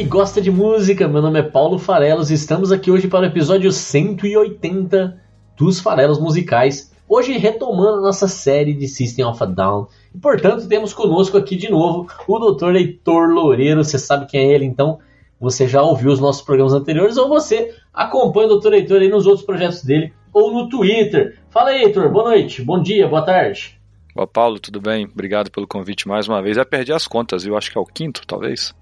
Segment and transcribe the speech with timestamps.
[0.00, 1.06] Que gosta de música.
[1.06, 5.20] Meu nome é Paulo Farelos e estamos aqui hoje para o episódio 180
[5.54, 6.90] dos Farelos Musicais.
[7.06, 9.88] Hoje retomando nossa série de System of a Down.
[10.14, 12.76] E, portanto, temos conosco aqui de novo o Dr.
[12.76, 13.84] Heitor Loureiro.
[13.84, 15.00] Você sabe quem é ele, então
[15.38, 18.72] você já ouviu os nossos programas anteriores ou você acompanha o Dr.
[18.72, 21.38] Heitor aí nos outros projetos dele ou no Twitter.
[21.50, 22.10] Fala aí, Heitor.
[22.10, 23.78] Boa noite, bom dia, boa tarde.
[24.16, 25.04] Ó, Paulo, tudo bem?
[25.04, 26.56] Obrigado pelo convite mais uma vez.
[26.56, 27.54] Já perdi as contas, viu?
[27.54, 28.74] Acho que é o quinto, talvez.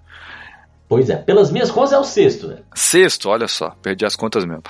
[0.89, 2.59] Pois é, pelas minhas contas é o sexto, né?
[2.75, 4.63] Sexto, olha só, perdi as contas mesmo.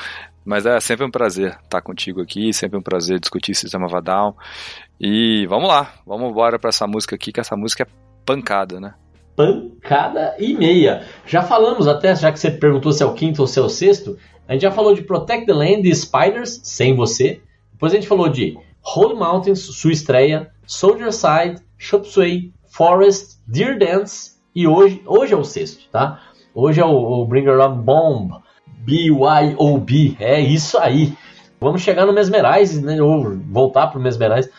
[0.45, 4.37] Mas é sempre um prazer estar contigo aqui, sempre um prazer discutir Sistema Vadal.
[5.01, 7.87] E vamos lá, vamos embora para essa música aqui, que essa música é
[8.25, 8.95] pancada, né?
[9.39, 11.06] pancada e meia.
[11.25, 13.69] Já falamos até, já que você perguntou se é o quinto ou se é o
[13.69, 17.41] sexto, a gente já falou de Protect the Land e Spiders, sem você.
[17.71, 23.78] Depois a gente falou de Holy Mountains, sua estreia, Soldier Side, Chop Suey, Forest, Deer
[23.78, 26.21] Dance e hoje, hoje é o sexto, tá?
[26.55, 31.13] Hoje é o, o Bringer on Bomb, BYOB, é isso aí.
[31.61, 33.03] Vamos chegar no Mesmerize, né?
[33.03, 34.51] Ou voltar pro Mesmerize,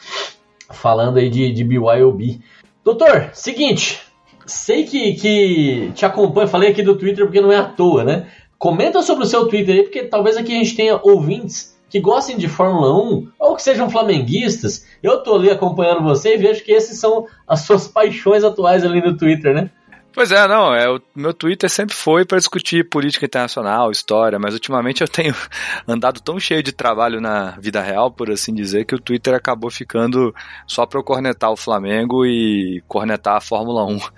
[0.70, 2.42] falando aí de, de BYOB.
[2.84, 4.02] Doutor, seguinte,
[4.46, 8.28] sei que, que te acompanho, falei aqui do Twitter porque não é à toa, né?
[8.58, 12.38] Comenta sobre o seu Twitter aí, porque talvez aqui a gente tenha ouvintes que gostem
[12.38, 14.86] de Fórmula 1 ou que sejam flamenguistas.
[15.02, 19.02] Eu tô ali acompanhando você e vejo que esses são as suas paixões atuais ali
[19.02, 19.72] no Twitter, né?
[20.20, 24.54] Pois é, não, é, o meu Twitter sempre foi para discutir política internacional, história, mas
[24.54, 25.34] ultimamente eu tenho
[25.88, 29.72] andado tão cheio de trabalho na vida real, por assim dizer, que o Twitter acabou
[29.72, 30.36] ficando
[30.68, 33.98] só para eu cornetar o Flamengo e cornetar a Fórmula 1.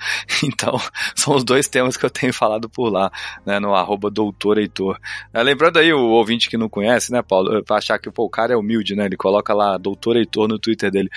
[0.43, 0.73] Então,
[1.15, 3.11] são os dois temas que eu tenho falado por lá,
[3.45, 4.97] né, no arroba doutor Heitor.
[5.31, 8.29] É, lembrando aí o ouvinte que não conhece, né, Paulo, pra achar que pô, o
[8.29, 11.11] cara é humilde, né, ele coloca lá doutor Heitor no Twitter dele.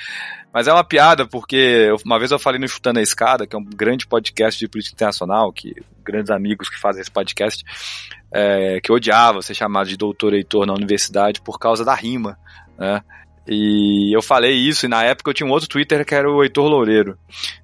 [0.54, 3.58] Mas é uma piada, porque uma vez eu falei no Chutando a Escada, que é
[3.58, 7.64] um grande podcast de política internacional, que grandes amigos que fazem esse podcast,
[8.30, 12.38] é, que eu odiava ser chamado de doutor Heitor na universidade por causa da rima,
[12.78, 13.02] né?
[13.46, 16.42] E eu falei isso, e na época eu tinha um outro Twitter que era o
[16.42, 17.18] Heitor Loureiro,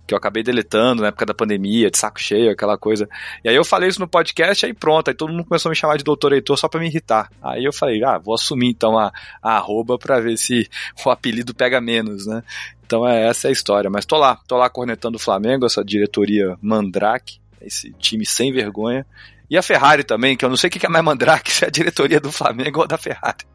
[0.07, 3.09] que eu acabei deletando na época da pandemia, de saco cheio, aquela coisa.
[3.43, 5.77] E aí eu falei isso no podcast, aí pronto, aí todo mundo começou a me
[5.77, 7.31] chamar de doutor Heitor só pra me irritar.
[7.43, 9.11] Aí eu falei, ah, vou assumir então a,
[9.43, 10.69] a arroba pra ver se
[11.05, 12.43] o apelido pega menos, né?
[12.85, 13.89] Então é, essa é a história.
[13.89, 19.07] Mas tô lá, tô lá cornetando o Flamengo, essa diretoria Mandrake, esse time sem vergonha.
[19.49, 21.69] E a Ferrari também, que eu não sei o que é mais Mandrake, se é
[21.69, 23.47] a diretoria do Flamengo ou da Ferrari.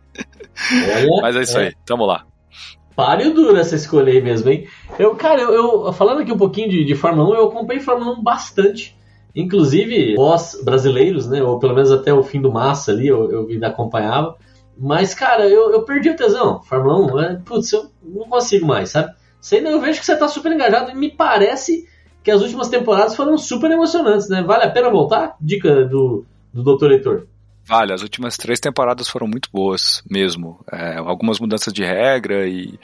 [0.72, 1.68] Olha, Mas é isso é.
[1.68, 2.26] aí, tamo lá.
[2.96, 4.68] Páreo duro essa escolha aí mesmo, hein?
[4.98, 5.53] Eu, cara, eu,
[5.86, 8.96] eu- falando aqui um pouquinho de, de Fórmula 1, eu acompanhei Fórmula 1 bastante.
[9.36, 11.44] Inclusive, nós brasileiros, né?
[11.44, 14.38] Ou pelo menos até o fim do Massa ali, eu, eu ainda acompanhava.
[14.78, 16.62] Mas, cara, eu, eu perdi o tesão.
[16.64, 19.14] Fórmula 1, é, putz, eu não consigo mais, sabe?
[19.42, 21.86] Sei, eu vejo que você tá super engajado e me parece
[22.24, 24.42] que as últimas temporadas foram super emocionantes, né?
[24.42, 25.36] Vale a pena voltar?
[25.40, 26.92] Dica do, do Dr.
[26.92, 27.28] Heitor.
[27.68, 30.64] Vale, as últimas três temporadas foram muito boas mesmo.
[30.72, 32.80] É, algumas mudanças de regra e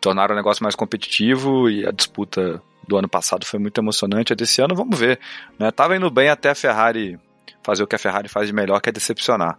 [0.00, 4.32] tornaram o negócio mais competitivo e a disputa do ano passado foi muito emocionante.
[4.32, 5.18] A desse ano, vamos ver.
[5.58, 5.70] Né?
[5.70, 7.18] Tava indo bem até a Ferrari
[7.64, 9.56] fazer o que a Ferrari faz de melhor, que é decepcionar.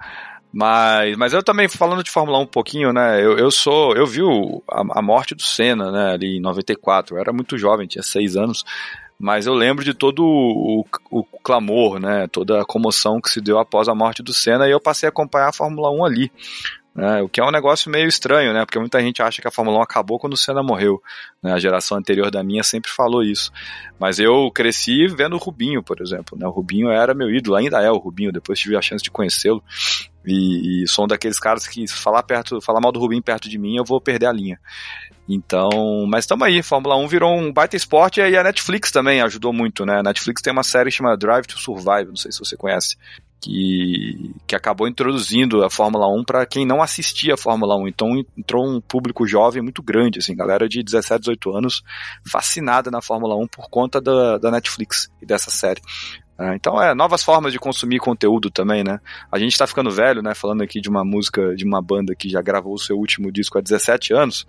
[0.51, 3.19] Mas, mas eu também, falando de Fórmula 1 um pouquinho, né?
[3.19, 3.95] Eu, eu sou.
[3.95, 6.13] Eu vi o- a, a morte do Senna, né?
[6.13, 7.15] Ali em 94.
[7.15, 8.63] Eu era muito jovem, tinha seis anos.
[9.19, 12.27] Mas eu lembro de todo o, o clamor, né?
[12.27, 15.09] Toda a comoção que se deu após a morte do Senna e eu passei a
[15.09, 16.31] acompanhar a Fórmula 1 ali.
[16.95, 18.65] né, o que é um negócio meio estranho, né?
[18.65, 21.01] Porque muita gente acha que a Fórmula 1 acabou quando o Senna morreu.
[21.41, 23.51] né, a geração anterior da minha sempre falou isso.
[23.99, 26.37] Mas eu cresci vendo o Rubinho, por exemplo.
[26.37, 26.45] Né?
[26.45, 29.63] O Rubinho era meu ídolo, ainda é o Rubinho, depois tive a chance de conhecê-lo.
[30.25, 33.49] E, e sou um daqueles caras que se falar, perto, falar mal do Rubinho perto
[33.49, 34.59] de mim, eu vou perder a linha.
[35.27, 39.53] Então, mas estamos aí, Fórmula 1 virou um baita esporte e a Netflix também ajudou
[39.53, 39.99] muito, né?
[39.99, 42.97] A Netflix tem uma série chamada Drive to Survive, não sei se você conhece,
[43.43, 47.87] que, que acabou introduzindo a Fórmula 1 para quem não assistia a Fórmula 1.
[47.87, 51.83] Então entrou um público jovem muito grande, assim, galera de 17, 18 anos
[52.29, 55.81] fascinada na Fórmula 1 por conta da, da Netflix e dessa série.
[56.37, 58.99] Ah, então é novas formas de consumir conteúdo também, né?
[59.31, 60.33] A gente tá ficando velho, né?
[60.33, 63.57] Falando aqui de uma música de uma banda que já gravou o seu último disco
[63.57, 64.45] há 17 anos,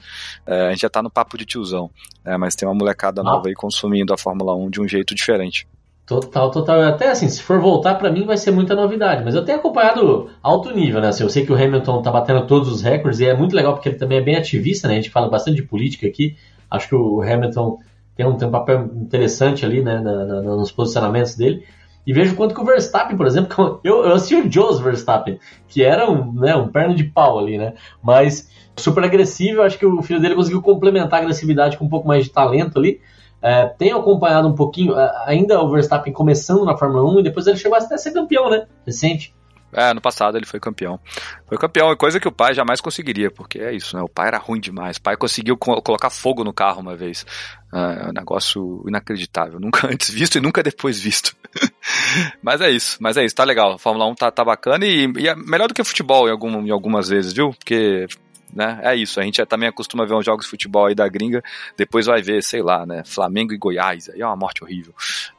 [0.47, 1.91] é, a gente já tá no papo de tiozão,
[2.25, 2.37] né?
[2.39, 5.69] Mas tem uma molecada nova aí consumindo a Fórmula 1 de um jeito diferente.
[6.07, 6.83] Total, total.
[6.83, 9.25] Até assim, se for voltar, para mim vai ser muita novidade.
[9.25, 11.09] Mas eu tenho acompanhado alto nível, né?
[11.09, 13.73] Assim, eu sei que o Hamilton tá batendo todos os recordes e é muito legal
[13.75, 14.95] porque ele também é bem ativista, né?
[14.95, 16.37] A gente fala bastante de política aqui.
[16.71, 17.79] Acho que o Hamilton
[18.17, 20.01] tem um, tem um papel interessante ali, né?
[20.01, 21.65] Na, na, nos posicionamentos dele.
[22.07, 25.83] E vejo quanto que o Verstappen, por exemplo, eu, eu assisti o Jos Verstappen, que
[25.83, 27.75] era um, né, um perno de pau ali, né?
[28.03, 32.07] Mas super agressivo, acho que o filho dele conseguiu complementar a agressividade com um pouco
[32.07, 33.01] mais de talento ali.
[33.41, 34.95] É, tenho acompanhado um pouquinho,
[35.27, 38.49] ainda o Verstappen começando na Fórmula 1 e depois ele chegou até a ser campeão,
[38.49, 38.67] né?
[38.87, 39.35] Recente.
[39.75, 40.99] É, no passado ele foi campeão.
[41.47, 44.03] Foi campeão, coisa que o pai jamais conseguiria, porque é isso, né?
[44.03, 44.97] O pai era ruim demais.
[44.97, 47.26] O pai conseguiu co colocar fogo no carro uma vez.
[47.73, 49.59] É um negócio inacreditável.
[49.59, 51.37] Nunca antes visto e nunca depois visto.
[52.43, 53.73] mas é isso, mas é isso, tá legal.
[53.73, 56.67] A Fórmula 1 tá, tá bacana e, e é melhor do que futebol em, algum,
[56.67, 57.50] em algumas vezes, viu?
[57.50, 58.06] Porque
[58.55, 58.79] né?
[58.82, 61.43] É isso, a gente também acostuma ver uns jogos de futebol aí da gringa,
[61.77, 63.03] depois vai ver, sei lá, né?
[63.05, 64.94] Flamengo e Goiás, aí é uma morte horrível.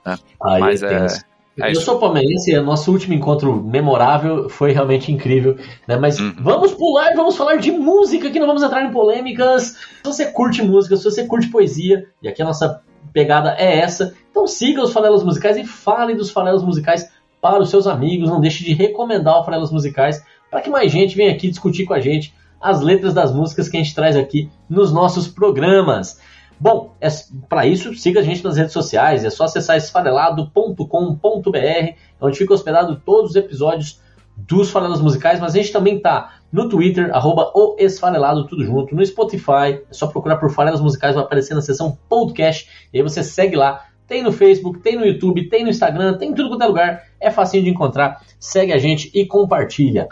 [0.05, 0.17] Né?
[0.41, 1.05] Mas é.
[1.05, 5.57] É eu sou palmeirense e o nosso último encontro memorável foi realmente incrível,
[5.87, 5.95] né?
[5.95, 6.33] Mas uhum.
[6.39, 9.77] vamos pular e vamos falar de música, que não vamos entrar em polêmicas.
[10.03, 12.81] Se você curte música, se você curte poesia, e aqui a nossa
[13.13, 17.09] pegada é essa, então siga os fanelas musicais e fale dos fanelas musicais
[17.39, 18.29] para os seus amigos.
[18.29, 20.21] Não deixe de recomendar o fanelas musicais
[20.51, 23.77] para que mais gente venha aqui discutir com a gente as letras das músicas que
[23.77, 26.19] a gente traz aqui nos nossos programas.
[26.59, 27.07] Bom, é,
[27.49, 33.01] para isso, siga a gente nas redes sociais, é só acessar esfarelado.com.br, onde fica hospedado
[33.05, 33.99] todos os episódios
[34.37, 38.95] dos Farelas Musicais, mas a gente também tá no Twitter, arroba o Esfarelado, tudo junto,
[38.95, 43.03] no Spotify, é só procurar por Farelas Musicais, vai aparecer na seção podcast, e aí
[43.03, 46.49] você segue lá, tem no Facebook, tem no YouTube, tem no Instagram, tem em tudo
[46.49, 50.07] quanto é lugar, é facinho de encontrar, segue a gente e compartilha.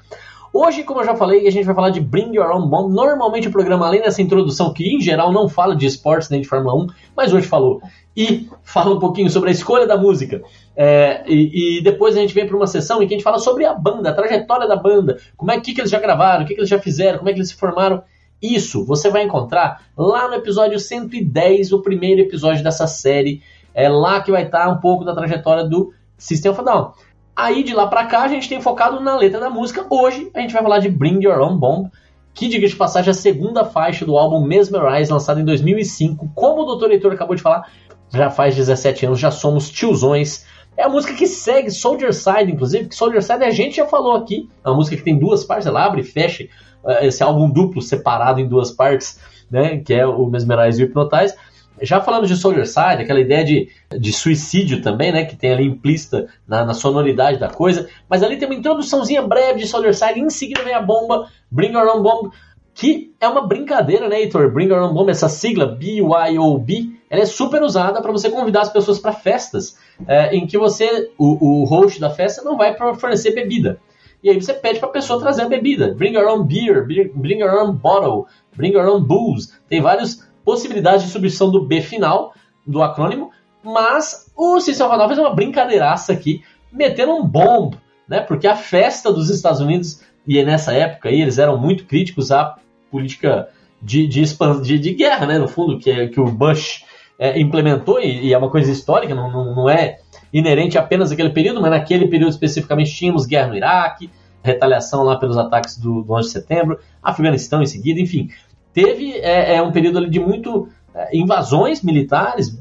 [0.54, 2.94] Hoje, como eu já falei, a gente vai falar de Bring Your Own Bomb.
[2.94, 6.48] Normalmente o programa, além dessa introdução, que em geral não fala de esportes nem de
[6.48, 7.82] Fórmula 1, mas hoje falou.
[8.16, 10.44] E fala um pouquinho sobre a escolha da música.
[10.78, 13.40] É, e, e, depois a gente vem para uma sessão em que a gente fala
[13.40, 16.48] sobre a banda, a trajetória da banda, como é que, que eles já gravaram, o
[16.48, 18.04] que, que eles já fizeram, como é que eles se formaram.
[18.40, 23.42] Isso você vai encontrar lá no episódio 110, o primeiro episódio dessa série.
[23.74, 26.92] É lá que vai estar um pouco da trajetória do System of a Down.
[27.36, 29.86] Aí de lá pra cá a gente tem focado na letra da música.
[29.90, 31.90] Hoje a gente vai falar de Bring Your Own Bomb,
[32.34, 36.30] que diga de passagem a segunda faixa do álbum Mesmerize, lançado em 2005.
[36.36, 36.92] Como o Dr.
[36.92, 37.68] Heitor acabou de falar,
[38.14, 40.46] já faz 17 anos, já somos tiozões.
[40.78, 44.16] É a música que segue Soldier Side, inclusive, que Soldier Side a gente já falou
[44.16, 44.48] aqui.
[44.64, 46.48] É uma música que tem duas partes, ela abre e fecha
[46.86, 49.20] eh, esse álbum duplo separado em duas partes,
[49.50, 51.36] né, que é o Mesmerize e o Hypnotize.
[51.82, 55.26] Já falando de Soldier Side, aquela ideia de, de suicídio também, né?
[55.26, 57.88] Que tem ali implícita na, na, sonoridade da coisa.
[58.08, 61.74] Mas ali tem uma introduçãozinha breve de Soldier Side, em seguida vem a bomba, Bring
[61.74, 62.32] Your Own Bomb,
[62.74, 64.52] que é uma brincadeira, né, Heitor?
[64.52, 68.72] Bring Your Own Bomb, essa sigla B-Y-O-B, ela é super usada para você convidar as
[68.72, 69.78] pessoas para festas
[70.08, 73.80] é, em que você, o, o host da festa, não vai fornecer bebida.
[74.24, 75.94] E aí você pede para a pessoa trazer a bebida.
[75.94, 79.52] Bring your own beer, bring your own bottle, bring your own booze.
[79.68, 82.34] Tem vários possibilidade de substituição do B final,
[82.66, 83.32] do acrônimo,
[83.64, 87.76] mas o System of fez uma brincadeiraça aqui, metendo um bomb,
[88.08, 88.20] né?
[88.20, 92.56] Porque a festa dos Estados Unidos, e nessa época aí, eles eram muito críticos à
[92.92, 93.50] política
[93.82, 94.24] de, de,
[94.62, 95.38] de, de guerra, né?
[95.38, 96.84] No fundo, que, que o Bush
[97.18, 100.00] é, implementou, e, e, é uma coisa histórica, não, não, não é
[100.32, 104.10] inerente apenas àquele período, mas naquele período especificamente tínhamos guerra no Iraque,
[104.42, 108.30] retaliação lá pelos ataques do, do 11 de setembro, Afeganistão em seguida, enfim
[108.74, 112.60] teve é, é um período ali de muito é, invasões militares,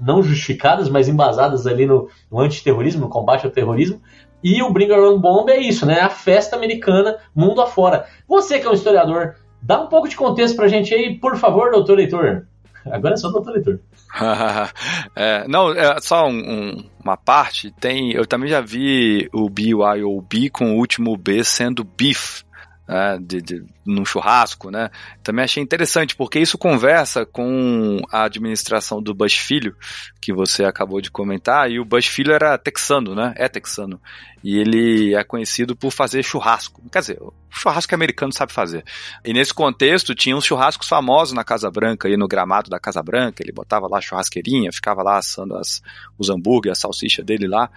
[0.00, 4.00] não justificadas, mas embasadas ali no, no antiterrorismo, no combate ao terrorismo.
[4.42, 6.00] E o Bring Own Bomb é isso, né?
[6.00, 8.06] A festa americana mundo afora.
[8.26, 11.70] Você que é um historiador, dá um pouco de contexto pra gente aí, por favor,
[11.70, 12.46] doutor leitor.
[12.84, 13.78] Agora é só doutor leitor.
[15.14, 17.72] é, não, é só um, um, uma parte.
[17.78, 22.42] Tem, eu também já vi o BYOB com o último B sendo beef
[22.88, 24.90] né, de, de, num churrasco, né?
[25.22, 29.76] Também achei interessante, porque isso conversa com a administração do Bush Filho,
[30.20, 33.34] que você acabou de comentar, e o Bush Filho era texano, né?
[33.36, 34.00] É texano.
[34.42, 36.82] E ele é conhecido por fazer churrasco.
[36.90, 38.84] Quer dizer, o churrasco americano sabe fazer.
[39.24, 43.02] E nesse contexto, tinha uns churrascos famosos na Casa Branca, e no gramado da Casa
[43.02, 45.82] Branca, ele botava lá a churrasqueirinha, ficava lá assando as,
[46.18, 47.70] os hambúrguer, a salsicha dele lá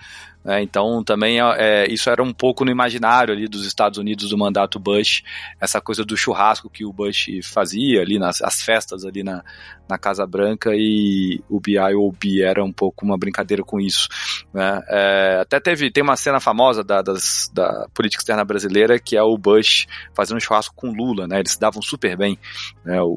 [0.46, 0.62] Né?
[0.62, 4.38] Então também é, é, isso era um pouco no imaginário ali dos Estados Unidos do
[4.38, 5.24] mandato Bush,
[5.60, 9.44] essa coisa do churrasco que o Bush fazia ali nas as festas ali na,
[9.88, 14.10] na Casa Branca e o BIOB era um pouco uma brincadeira com isso.
[14.54, 14.84] Né?
[14.90, 19.22] É, até teve tem uma cena famosa da, das, da política externa brasileira que é
[19.22, 19.86] o Bush
[20.16, 21.40] fazendo um churrasco com Lula, né?
[21.40, 22.38] Eles se davam super bem.
[22.84, 23.02] Né?
[23.02, 23.08] O,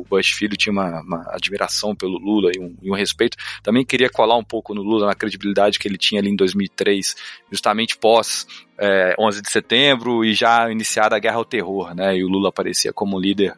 [0.00, 3.36] o, Bush filho tinha uma, uma admiração pelo Lula e um, e um respeito.
[3.62, 6.58] Também queria colar um pouco no Lula na credibilidade que ele tinha ali em 2003
[6.58, 7.16] 2003,
[7.50, 8.46] justamente pós
[8.78, 12.16] é, 11 de setembro e já iniciada a guerra ao terror, né?
[12.16, 13.54] E o Lula aparecia como líder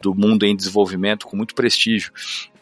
[0.00, 2.12] do mundo em desenvolvimento com muito prestígio.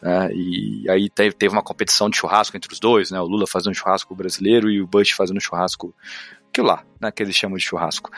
[0.01, 0.29] Né?
[0.33, 3.19] E aí teve, teve uma competição de churrasco entre os dois, né?
[3.19, 5.93] O Lula fazendo churrasco brasileiro e o Bush fazendo churrasco
[6.63, 8.09] lá, né, que eles chamam de churrasco.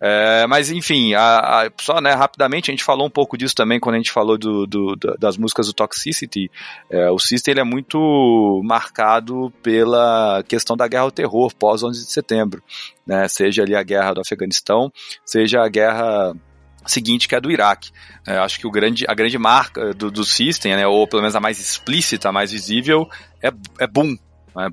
[0.00, 3.78] É, mas enfim, a, a, só né, rapidamente, a gente falou um pouco disso também
[3.80, 6.50] quando a gente falou do, do, das músicas do Toxicity.
[6.90, 12.04] É, o System ele é muito marcado pela questão da guerra ao terror pós 11
[12.04, 12.62] de setembro,
[13.06, 14.92] né, seja ali a guerra do Afeganistão,
[15.24, 16.34] seja a guerra
[16.86, 17.90] seguinte que é do Iraque.
[18.26, 21.36] É, acho que o grande, a grande marca do, do System, né, ou pelo menos
[21.36, 23.08] a mais explícita, a mais visível,
[23.42, 24.16] é, é Boom?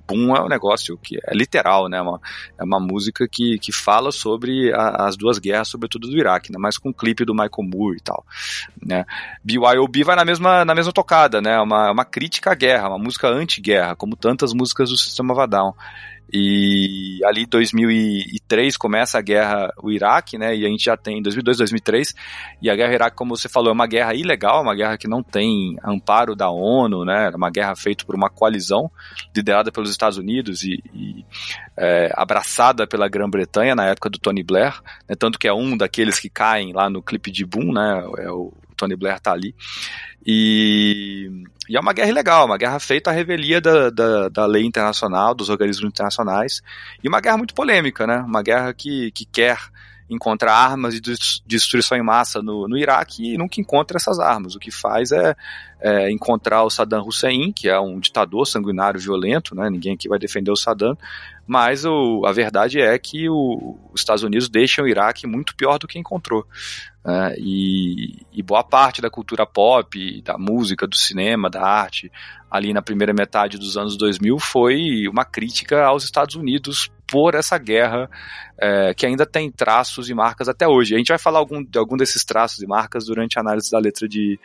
[0.08, 2.02] Boom é um negócio que é literal, né?
[2.02, 2.20] Uma,
[2.58, 6.58] é uma música que, que fala sobre a, as duas guerras, sobretudo do Iraque, né?
[6.60, 8.26] Mas com o clipe do Michael Moore e tal.
[8.86, 9.06] Né?
[9.44, 11.60] BYOB vai na mesma, na mesma tocada, né?
[11.60, 15.74] Uma, uma crítica à guerra, uma música anti-guerra, como tantas músicas do Sistema Vadão.
[16.32, 20.56] E ali 2003 começa a guerra o Iraque, né?
[20.56, 22.16] E a gente já tem 2002, 2003
[22.62, 25.24] e a guerra Iraque, como você falou, é uma guerra ilegal, uma guerra que não
[25.24, 27.32] tem amparo da ONU, né?
[27.34, 28.92] É uma guerra feita por uma coalizão
[29.36, 31.26] liderada pelos Estados Unidos e, e
[31.78, 35.16] é, abraçada pela Grã-Bretanha na época do Tony Blair, né?
[35.18, 38.04] tanto que é um daqueles que caem lá no clipe de Boom, né?
[38.18, 39.54] É o Tony Blair tá ali.
[40.26, 41.30] E,
[41.70, 45.36] e, é uma guerra ilegal, uma guerra feita à revelia da, da, da, lei internacional,
[45.36, 46.62] dos organismos internacionais,
[47.04, 48.20] e uma guerra muito polêmica, né?
[48.20, 49.58] Uma guerra que, que quer
[50.10, 54.56] encontrar armas de destruição em massa no, no Iraque e nunca encontra essas armas.
[54.56, 55.36] O que faz é,
[55.80, 59.70] é, encontrar o Saddam Hussein, que é um ditador sanguinário violento, né?
[59.70, 60.98] ninguém aqui vai defender o Saddam,
[61.46, 65.78] mas o, a verdade é que o, os Estados Unidos deixam o Iraque muito pior
[65.78, 66.46] do que encontrou.
[67.06, 67.36] Né?
[67.38, 72.12] E, e, boa parte da cultura pop, da música, do cinema, da arte,
[72.50, 77.58] ali na primeira metade dos anos 2000 foi uma crítica aos Estados Unidos por essa
[77.58, 78.10] guerra
[78.58, 80.94] é, que ainda tem traços e marcas até hoje.
[80.94, 83.80] A gente vai falar algum, de algum desses traços e marcas durante a análise da
[83.80, 84.40] letra de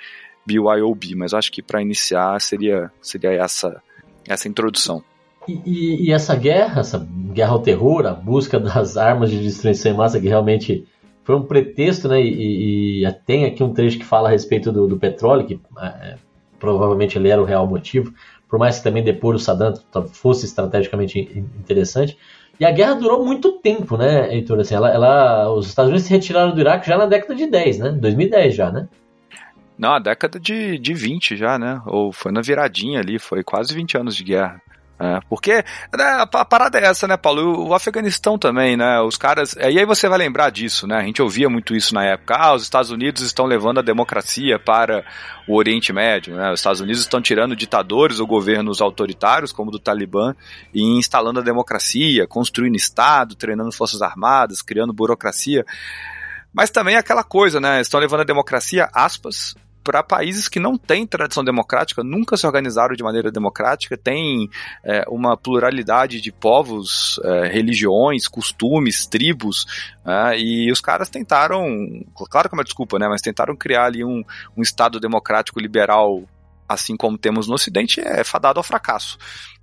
[0.46, 3.82] BYOB, mas acho que para iniciar seria, seria essa,
[4.26, 5.02] essa introdução.
[5.46, 6.98] E, e, e, essa guerra, essa
[7.32, 10.86] guerra ao terror, a busca das armas de destruição em massa, que realmente
[11.22, 12.20] foi um pretexto, né?
[12.22, 16.16] E, e tem aqui um trecho que fala a respeito do, do petróleo, que é,
[16.58, 18.14] provavelmente ele era o real motivo,
[18.48, 19.74] por mais que também depois o Saddam
[20.12, 22.16] fosse estrategicamente interessante.
[22.58, 24.60] E a guerra durou muito tempo, né, Heitor?
[24.60, 27.78] Assim, ela, ela, os Estados Unidos se retiraram do Iraque já na década de 10,
[27.78, 27.90] né?
[27.90, 28.88] 2010 já, né?
[29.76, 31.82] Não, a década de, de 20 já, né?
[31.86, 34.62] Ou foi na viradinha ali, foi quase 20 anos de guerra.
[34.98, 35.64] É, porque
[35.96, 37.66] né, a parada é essa, né, Paulo?
[37.66, 39.00] O Afeganistão também, né?
[39.00, 39.54] Os caras.
[39.54, 40.98] E aí você vai lembrar disso, né?
[40.98, 42.36] A gente ouvia muito isso na época.
[42.36, 45.04] Ah, os Estados Unidos estão levando a democracia para
[45.48, 46.52] o Oriente Médio, né?
[46.52, 50.34] Os Estados Unidos estão tirando ditadores ou governos autoritários, como o do Talibã,
[50.72, 55.66] e instalando a democracia, construindo Estado, treinando forças armadas, criando burocracia.
[56.52, 57.80] Mas também aquela coisa, né?
[57.80, 62.96] Estão levando a democracia, aspas, para países que não têm tradição democrática, nunca se organizaram
[62.96, 64.48] de maneira democrática, têm
[64.82, 69.66] é, uma pluralidade de povos, é, religiões, costumes, tribos,
[70.04, 71.66] é, e os caras tentaram,
[72.30, 74.24] claro que é uma desculpa, né, mas tentaram criar ali um,
[74.56, 76.22] um Estado democrático liberal,
[76.66, 79.18] assim como temos no Ocidente, é fadado ao fracasso.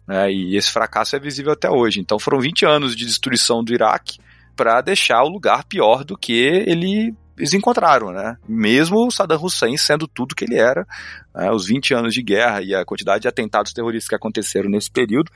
[0.07, 1.99] Né, e esse fracasso é visível até hoje.
[1.99, 4.19] Então foram 20 anos de destruição do Iraque
[4.55, 8.37] para deixar o lugar pior do que ele eles encontraram, né?
[8.47, 10.85] Mesmo o Saddam Hussein sendo tudo que ele era,
[11.33, 11.51] né?
[11.51, 15.31] os 20 anos de guerra e a quantidade de atentados terroristas que aconteceram nesse período,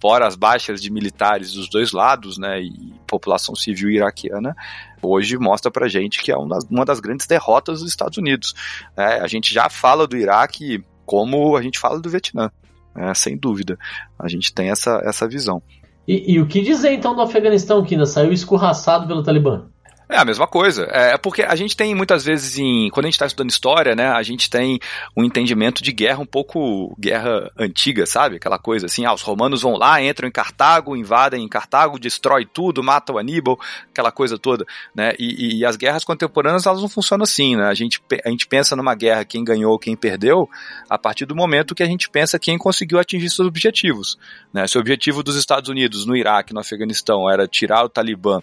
[0.00, 2.60] fora as baixas de militares dos dois lados, né?
[2.60, 4.54] E população civil iraquiana,
[5.02, 8.54] hoje mostra pra gente que é uma das, grandes derrotas dos Estados Unidos.
[8.96, 9.20] Né?
[9.20, 12.50] A gente já fala do Iraque como a gente fala do Vietnã,
[12.94, 13.12] né?
[13.14, 13.78] sem dúvida.
[14.18, 15.62] A gente tem essa, essa visão.
[16.06, 19.66] E, e, o que dizer então do Afeganistão, que ainda saiu escorraçado pelo Talibã?
[20.10, 20.88] É a mesma coisa.
[20.90, 22.90] É porque a gente tem muitas vezes em.
[22.90, 24.08] Quando a gente está estudando história, né?
[24.08, 24.80] A gente tem
[25.16, 28.36] um entendimento de guerra um pouco guerra antiga, sabe?
[28.36, 32.44] Aquela coisa assim, ah, os romanos vão lá, entram em Cartago, invadem em Cartago, destrói
[32.44, 33.56] tudo, matam Aníbal,
[33.88, 35.12] aquela coisa toda, né?
[35.16, 37.66] E, e, as guerras contemporâneas elas não funcionam assim, né?
[37.68, 40.50] A gente, a gente pensa numa guerra quem ganhou, quem perdeu,
[40.88, 44.18] a partir do momento que a gente pensa quem conseguiu atingir seus objetivos.
[44.52, 44.66] Né?
[44.66, 48.42] Se o objetivo dos Estados Unidos no Iraque, no Afeganistão, era tirar o Talibã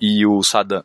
[0.00, 0.84] e o Saddam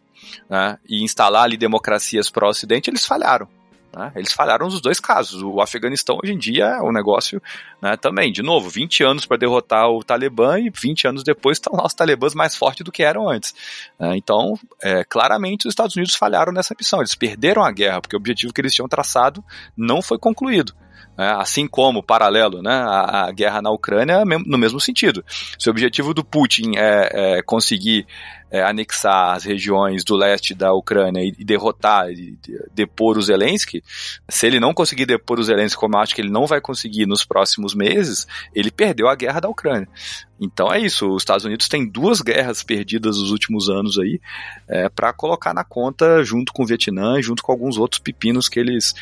[0.49, 3.47] né, e instalar ali democracias para o Ocidente, eles falharam.
[3.95, 4.11] Né?
[4.15, 5.41] Eles falharam nos dois casos.
[5.43, 7.41] O Afeganistão hoje em dia é um negócio
[7.81, 11.75] né, também, de novo, 20 anos para derrotar o Talibã e 20 anos depois estão
[11.75, 13.53] lá os talibãs mais fortes do que eram antes.
[13.99, 14.17] Né?
[14.17, 16.99] Então, é, claramente, os Estados Unidos falharam nessa missão.
[16.99, 19.43] Eles perderam a guerra, porque o objetivo que eles tinham traçado
[19.77, 20.73] não foi concluído.
[21.15, 25.23] É, assim como, paralelo, né, a, a, guerra na Ucrânia, no mesmo sentido.
[25.59, 28.07] Se o objetivo do Putin é, é conseguir
[28.53, 32.37] é, anexar as regiões do leste da Ucrânia e, e derrotar, e
[32.71, 33.83] depor o Zelensky,
[34.29, 37.07] se ele não conseguir depor o Zelensky, como eu acho que ele não vai conseguir
[37.07, 39.89] nos próximos meses, ele perdeu a guerra da Ucrânia.
[40.39, 44.21] Então é isso, os Estados Unidos têm duas guerras perdidas nos últimos anos aí,
[44.67, 48.59] é, para colocar na conta junto com o Vietnã, junto com alguns outros pepinos que
[48.59, 48.93] eles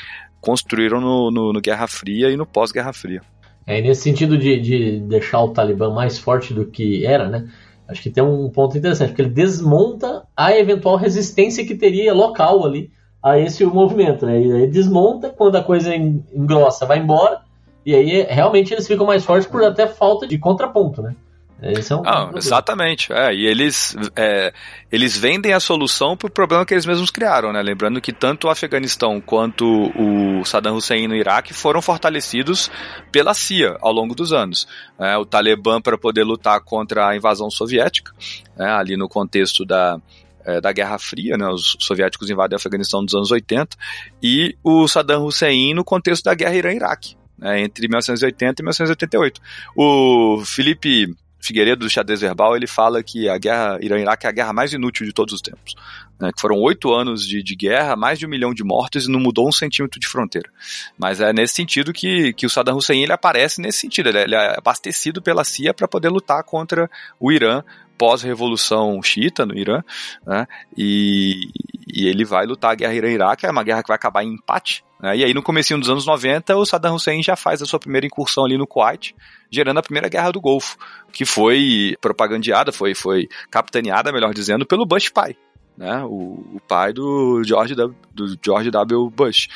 [0.42, 3.22] construíram no, no, no Guerra Fria e no pós-Guerra Fria.
[3.66, 7.48] É, nesse sentido de, de deixar o Talibã mais forte do que era, né?
[7.88, 12.66] Acho que tem um ponto interessante, porque ele desmonta a eventual resistência que teria local
[12.66, 12.90] ali
[13.22, 14.42] a esse movimento, né?
[14.42, 17.42] Ele desmonta quando a coisa engrossa, vai embora,
[17.86, 21.16] e aí realmente eles ficam mais fortes por até falta de contraponto, né?
[21.62, 23.14] É um ah, exatamente.
[23.14, 24.52] É, e eles, é,
[24.92, 27.62] eles vendem a solução para o problema que eles mesmos criaram, né?
[27.62, 29.66] Lembrando que tanto o Afeganistão quanto
[29.96, 32.72] o Saddam Hussein no Iraque foram fortalecidos
[33.12, 34.68] pela CIA ao longo dos anos.
[34.98, 38.12] É, o Talibã para poder lutar contra a invasão soviética,
[38.58, 38.72] né?
[38.72, 40.00] ali no contexto da,
[40.44, 43.78] é, da Guerra Fria, né, os soviéticos invadem o Afeganistão nos anos 80,
[44.22, 49.42] e o Saddam Hussein no contexto da Guerra Irã-Iraque, né, entre 1980 e 1988.
[49.76, 54.54] O Felipe Figueiredo do Xadrez Verbal, ele fala que a guerra Irã-Iraque é a guerra
[54.54, 55.76] mais inútil de todos os tempos.
[56.20, 59.12] Né, que foram oito anos de, de, guerra, mais de um milhão de mortos e
[59.12, 60.50] não mudou um centímetro de fronteira.
[60.98, 64.10] Mas é nesse sentido que, que o Saddam Hussein ele aparece nesse sentido.
[64.10, 66.88] Ele, é, ele é abastecido pela CIA para poder lutar contra
[67.20, 67.64] o Irã
[67.98, 69.84] pós-revolução xiita no Irã,
[70.26, 71.52] né, e,
[71.88, 74.84] e, ele vai lutar a guerra Irã-Iraque, é uma guerra que vai acabar em empate,
[75.02, 77.80] né, e aí no começo dos anos 90 o Saddam Hussein já faz a sua
[77.80, 79.16] primeira incursão ali no Kuwait,
[79.50, 80.78] gerando a primeira guerra do Golfo,
[81.12, 85.36] que foi propagandeada, foi, foi capitaneada, melhor dizendo, pelo Bush pai
[85.78, 89.10] né, o, o pai do George, w, do George W.
[89.10, 89.48] Bush.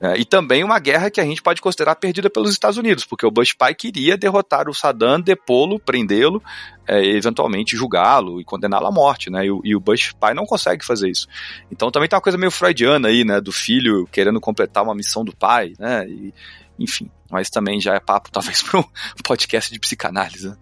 [0.00, 3.24] É, e também uma guerra que a gente pode considerar perdida pelos Estados Unidos, porque
[3.24, 6.42] o Bush pai queria derrotar o Saddam, depô-lo, prendê-lo,
[6.86, 10.44] é, eventualmente julgá-lo e condená-lo à morte, né, e o, e o, Bush pai não
[10.44, 11.26] consegue fazer isso.
[11.70, 15.24] Então também tem uma coisa meio freudiana aí, né, do filho querendo completar uma missão
[15.24, 16.34] do pai, né, e,
[16.78, 18.84] enfim, mas também já é papo talvez para um
[19.22, 20.48] podcast de psicanálise.
[20.48, 20.56] Né?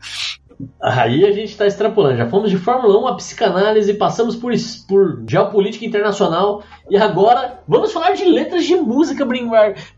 [0.81, 2.17] Aí a gente está extrapolando.
[2.17, 4.53] Já fomos de Fórmula 1 a psicanálise, passamos por,
[4.89, 9.25] por geopolítica internacional e agora vamos falar de letras de música.
[9.25, 9.49] Bring,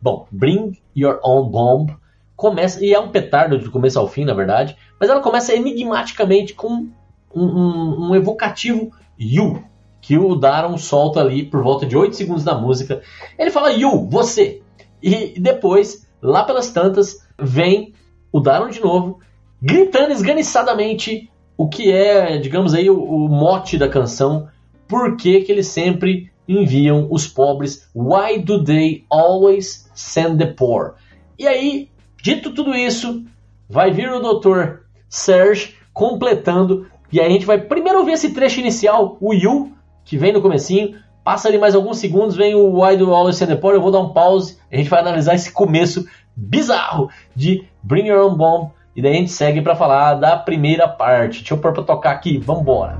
[0.02, 2.00] bom, Bring Your Own Bomb
[2.40, 6.54] começa, e é um petardo de começo ao fim, na verdade, mas ela começa enigmaticamente
[6.54, 6.88] com
[7.34, 9.62] um, um, um evocativo You,
[10.00, 13.02] que o Daron solta ali por volta de 8 segundos da música.
[13.38, 14.62] Ele fala You, você.
[15.02, 17.92] E depois, lá pelas tantas, vem
[18.32, 19.20] o Daron de novo
[19.60, 24.48] gritando esganiçadamente o que é, digamos aí, o, o mote da canção.
[24.88, 27.88] Por que, eles sempre enviam os pobres?
[27.94, 30.94] Why do they always send the poor?
[31.38, 31.90] E aí,
[32.22, 33.22] dito tudo isso,
[33.68, 34.80] vai vir o Dr.
[35.08, 36.86] Serge completando.
[37.12, 39.72] E aí a gente vai primeiro ouvir esse trecho inicial, o You,
[40.04, 40.98] que vem no comecinho.
[41.22, 43.74] Passa ali mais alguns segundos, vem o Why do always send the poor.
[43.74, 44.56] Eu vou dar um pause.
[44.72, 49.16] A gente vai analisar esse começo bizarro de Bring Your Own Bomb e daí a
[49.16, 51.38] gente segue para falar da primeira parte.
[51.38, 52.98] Deixa eu pôr pra tocar aqui, vambora.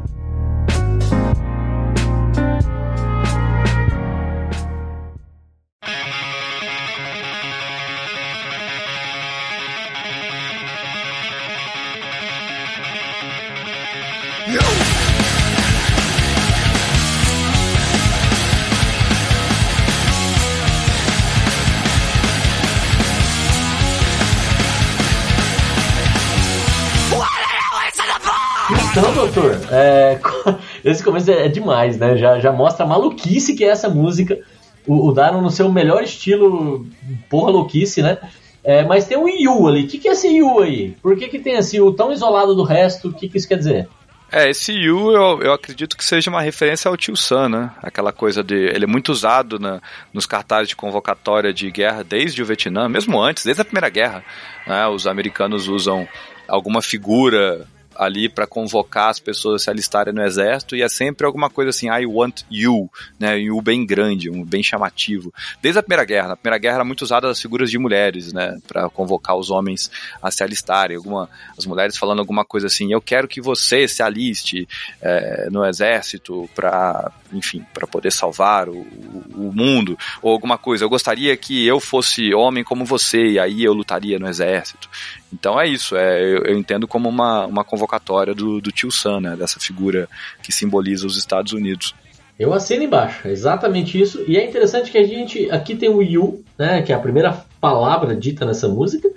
[31.11, 32.17] Começo é, demais, né?
[32.17, 34.39] Já, já mostra a maluquice que é essa música.
[34.87, 36.87] O, o no seu melhor estilo,
[37.29, 38.19] porra louquice, né?
[38.63, 39.85] É, mas tem um Yu ali.
[39.85, 40.91] O que, que é esse Yu aí?
[41.03, 43.09] Por que, que tem esse Yu tão isolado do resto?
[43.09, 43.89] O que, que isso quer dizer?
[44.33, 47.71] É, esse Yu eu, eu acredito que seja uma referência ao Tio Sam, né?
[47.83, 48.55] Aquela coisa de.
[48.55, 49.81] Ele é muito usado na,
[50.13, 54.23] nos cartazes de convocatória de guerra desde o Vietnã, mesmo antes, desde a Primeira Guerra.
[54.67, 54.87] Né?
[54.87, 56.07] Os americanos usam
[56.47, 57.67] alguma figura
[58.01, 61.69] ali para convocar as pessoas a se alistarem no exército e é sempre alguma coisa
[61.69, 63.39] assim, I want you, né?
[63.39, 65.31] You bem grande, um bem chamativo.
[65.61, 68.59] Desde a Primeira Guerra, na Primeira Guerra era muito usada as figuras de mulheres, né,
[68.67, 69.91] para convocar os homens
[70.23, 70.97] a se alistarem.
[70.97, 74.67] Alguma, as mulheres falando alguma coisa assim, eu quero que você se aliste
[75.03, 80.85] é, no exército para, enfim, para poder salvar o, o mundo ou alguma coisa.
[80.85, 84.89] Eu gostaria que eu fosse homem como você e aí eu lutaria no exército.
[85.33, 89.21] Então é isso, é, eu, eu entendo como uma, uma convocatória do, do tio Sam,
[89.21, 90.09] né, dessa figura
[90.43, 91.95] que simboliza os Estados Unidos.
[92.41, 94.25] Eu assino embaixo, é exatamente isso.
[94.27, 95.51] E é interessante que a gente.
[95.51, 96.81] Aqui tem o You, né?
[96.81, 99.11] Que é a primeira palavra dita nessa música.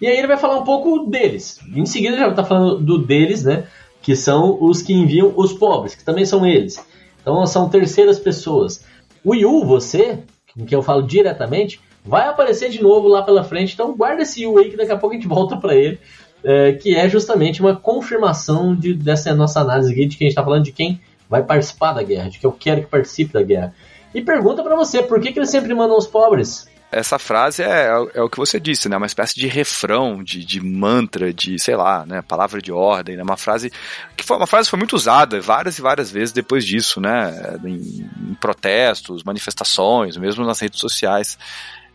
[0.00, 1.60] E aí ele vai falar um pouco deles.
[1.76, 3.64] Em seguida já está falando do deles, né?
[4.00, 6.82] Que são os que enviam os pobres, que também são eles.
[7.20, 8.82] Então são terceiras pessoas.
[9.22, 10.20] O You, você,
[10.54, 13.74] com quem eu falo diretamente, vai aparecer de novo lá pela frente.
[13.74, 15.98] Então guarda esse U aí que daqui a pouco a gente volta para ele.
[16.42, 20.32] É, que é justamente uma confirmação de, dessa nossa análise aqui de que a gente
[20.32, 23.42] está falando de quem vai participar da guerra, de que eu quero que participe da
[23.42, 23.74] guerra.
[24.14, 26.66] E pergunta para você, por que, que eles sempre mandam os pobres?
[26.92, 28.96] essa frase é, é, o que você disse, né?
[28.96, 32.20] Uma espécie de refrão, de, de mantra, de, sei lá, né?
[32.20, 33.22] Palavra de ordem, né?
[33.22, 33.70] Uma frase
[34.16, 37.58] que foi uma frase foi muito usada várias e várias vezes depois disso, né?
[37.64, 41.38] Em, em protestos, manifestações, mesmo nas redes sociais.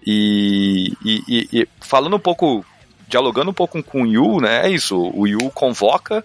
[0.06, 2.64] E, e, e, falando um pouco,
[3.08, 4.68] dialogando um pouco com o Yu, né?
[4.68, 4.98] É isso.
[4.98, 6.24] O Yu convoca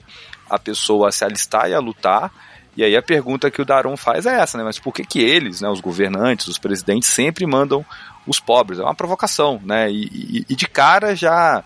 [0.49, 2.31] a pessoa a se alistar e a lutar.
[2.77, 4.64] E aí a pergunta que o Daron faz é essa, né?
[4.64, 7.85] Mas por que que eles, né, os governantes, os presidentes, sempre mandam
[8.27, 8.79] os pobres?
[8.79, 9.90] É uma provocação, né?
[9.90, 11.64] E, e, e de cara já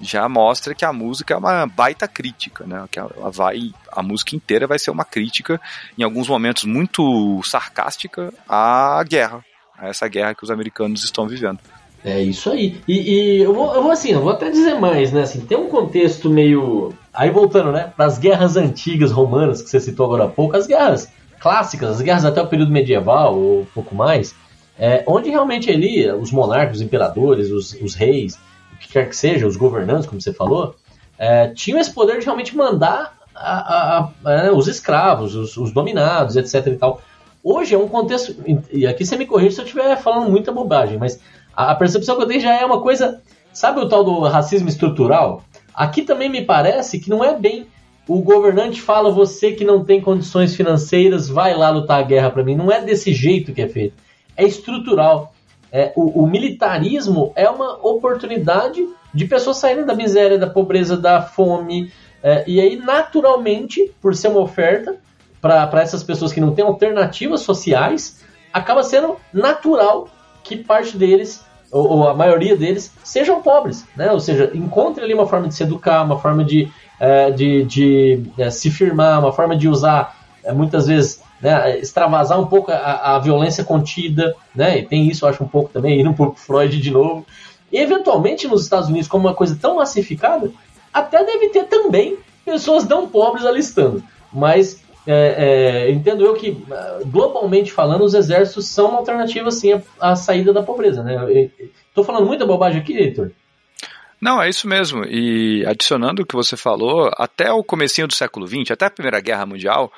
[0.00, 2.84] já mostra que a música é uma baita crítica, né?
[2.90, 5.60] Que ela vai, a música inteira vai ser uma crítica,
[5.96, 9.44] em alguns momentos muito sarcástica, à guerra,
[9.76, 11.58] a essa guerra que os americanos estão vivendo.
[12.04, 12.80] É isso aí.
[12.86, 15.22] E, e eu, vou, eu vou assim, eu vou até dizer mais, né?
[15.22, 16.92] Assim, tem um contexto meio.
[17.12, 17.92] Aí voltando, né?
[17.96, 21.10] Para as guerras antigas romanas que você citou agora há pouco, as guerras
[21.40, 24.34] clássicas, as guerras até o período medieval ou um pouco mais,
[24.78, 28.34] é, onde realmente ali os monarcas, os imperadores, os, os, reis,
[28.72, 30.74] o que quer que seja, os governantes, como você falou,
[31.18, 35.72] é, tinham esse poder de realmente mandar a, a, a, né, os escravos, os, os
[35.72, 36.66] dominados, etc.
[36.66, 37.02] e tal.
[37.44, 38.34] Hoje é um contexto.
[38.72, 41.20] E aqui você me corrige se eu estiver falando muita bobagem, mas
[41.54, 43.20] a percepção que eu tenho já é uma coisa.
[43.52, 45.44] Sabe o tal do racismo estrutural?
[45.74, 47.66] Aqui também me parece que não é bem
[48.06, 52.44] o governante fala você que não tem condições financeiras, vai lá lutar a guerra para
[52.44, 52.54] mim.
[52.54, 53.94] Não é desse jeito que é feito.
[54.36, 55.32] É estrutural.
[55.72, 61.22] É, o, o, militarismo é uma oportunidade de pessoas saírem da miséria, da pobreza, da
[61.22, 61.90] fome.
[62.22, 64.96] É, e aí, naturalmente, por ser uma oferta,
[65.44, 68.18] para essas pessoas que não têm alternativas sociais,
[68.50, 70.08] acaba sendo natural
[70.42, 73.84] que parte deles, ou, ou, a maioria deles, sejam pobres.
[73.94, 74.10] Né?
[74.10, 78.22] Ou seja, encontre ali uma forma de se educar, uma forma de, é, de, de
[78.38, 83.16] é, se firmar, uma forma de usar, é, muitas vezes, né, extravasar um pouco a,
[83.16, 84.34] a, violência contida.
[84.54, 84.78] Né?
[84.78, 87.26] E tem isso, eu acho, um pouco também, indo um pouco Freud de novo.
[87.70, 90.50] E, eventualmente, nos Estados Unidos, como uma coisa tão massificada,
[90.90, 94.02] até deve ter também pessoas não pobres alistando.
[94.32, 96.56] Mas é, é, entendo eu que,
[97.06, 101.02] globalmente falando, os exércitos são uma alternativa, sim, à, à saída da pobreza.
[101.02, 101.50] Né?
[101.88, 103.30] Estou falando muita bobagem aqui, Heitor?
[104.24, 105.04] Não, é isso mesmo.
[105.04, 109.20] E adicionando o que você falou, até o comecinho do século XX, até a Primeira
[109.20, 109.92] Guerra Mundial,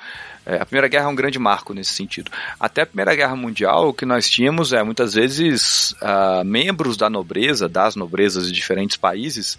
[0.45, 2.29] é, a Primeira Guerra é um grande marco nesse sentido.
[2.59, 7.09] Até a Primeira Guerra Mundial, o que nós tínhamos é muitas vezes uh, membros da
[7.09, 9.57] nobreza, das nobrezas de diferentes países,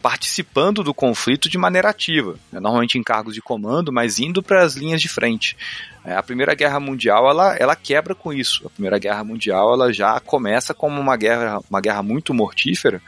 [0.00, 2.60] participando do conflito de maneira ativa, né?
[2.60, 5.56] normalmente em cargos de comando, mas indo para as linhas de frente.
[6.04, 8.64] É, a Primeira Guerra Mundial ela, ela quebra com isso.
[8.64, 13.02] A Primeira Guerra Mundial ela já começa como uma guerra, uma guerra muito mortífera,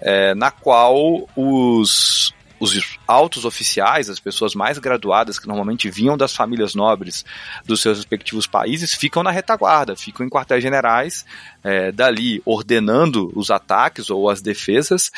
[0.00, 6.34] é, na qual os, os altos oficiais, as pessoas mais graduadas, que normalmente vinham das
[6.34, 7.24] famílias nobres
[7.64, 11.24] dos seus respectivos países, ficam na retaguarda, ficam em quartéis generais,
[11.62, 15.10] é, dali ordenando os ataques ou as defesas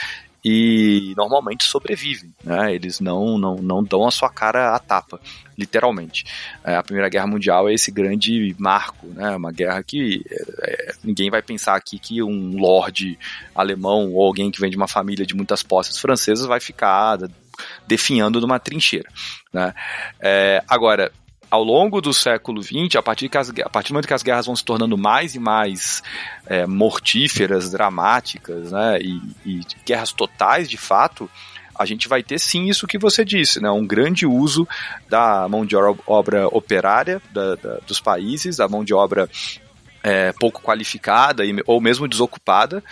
[0.51, 2.75] e normalmente sobrevivem, né?
[2.75, 5.21] Eles não, não, não dão a sua cara à tapa,
[5.59, 6.25] literalmente.
[6.65, 9.37] É, a Primeira Guerra Mundial é esse grande marco, né?
[9.37, 13.19] Uma guerra que é, é, ninguém vai pensar aqui que um lord
[13.55, 17.19] alemão ou alguém que vem de uma família de muitas posses francesas vai ficar
[17.87, 19.11] definhando numa trincheira,
[19.53, 19.75] né?
[20.19, 21.13] É, agora,
[21.51, 24.47] ao longo do século XX, a partir, as, a partir do momento que as guerras
[24.47, 26.03] vão se tornando mais e mais
[26.47, 31.31] é, mortíferas, dramáticas, né, e, e, guerras totais de fato,
[31.79, 33.71] a gente vai ter sim isso que você disse, né?
[33.71, 34.67] Um grande uso
[35.09, 39.31] da mão de obra operária da, da, dos países, da mão de obra
[40.03, 42.83] é, pouco qualificada ou mesmo desocupada,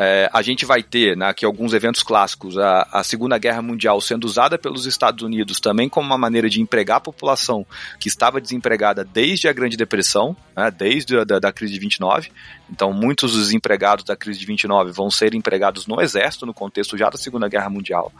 [0.00, 4.00] é, a gente vai ter né, aqui alguns eventos clássicos, a, a, Segunda Guerra Mundial
[4.00, 7.66] sendo usada pelos Estados Unidos também como uma maneira de empregar a população
[7.98, 12.30] que estava desempregada desde a Grande Depressão, né, desde a da, da crise de 29.
[12.70, 16.96] Então, muitos dos empregados da crise de 29 vão ser empregados no Exército, no contexto
[16.96, 18.12] já da Segunda Guerra Mundial,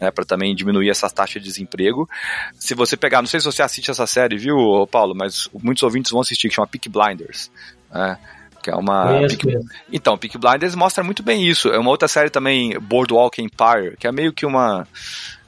[0.00, 2.08] né, para também diminuir essa taxa de desemprego.
[2.60, 6.12] Se você pegar, não sei se você assiste essa série, viu, Paulo, mas muitos ouvintes
[6.12, 7.50] vão assistir, que chama Peak Blinders.
[7.90, 8.18] Né,
[8.64, 9.20] que é uma.
[9.28, 9.46] Peak...
[9.92, 11.68] Então, Peak Blinders mostra muito bem isso.
[11.68, 14.88] É uma outra série também, Boardwalk Empire, que é meio que uma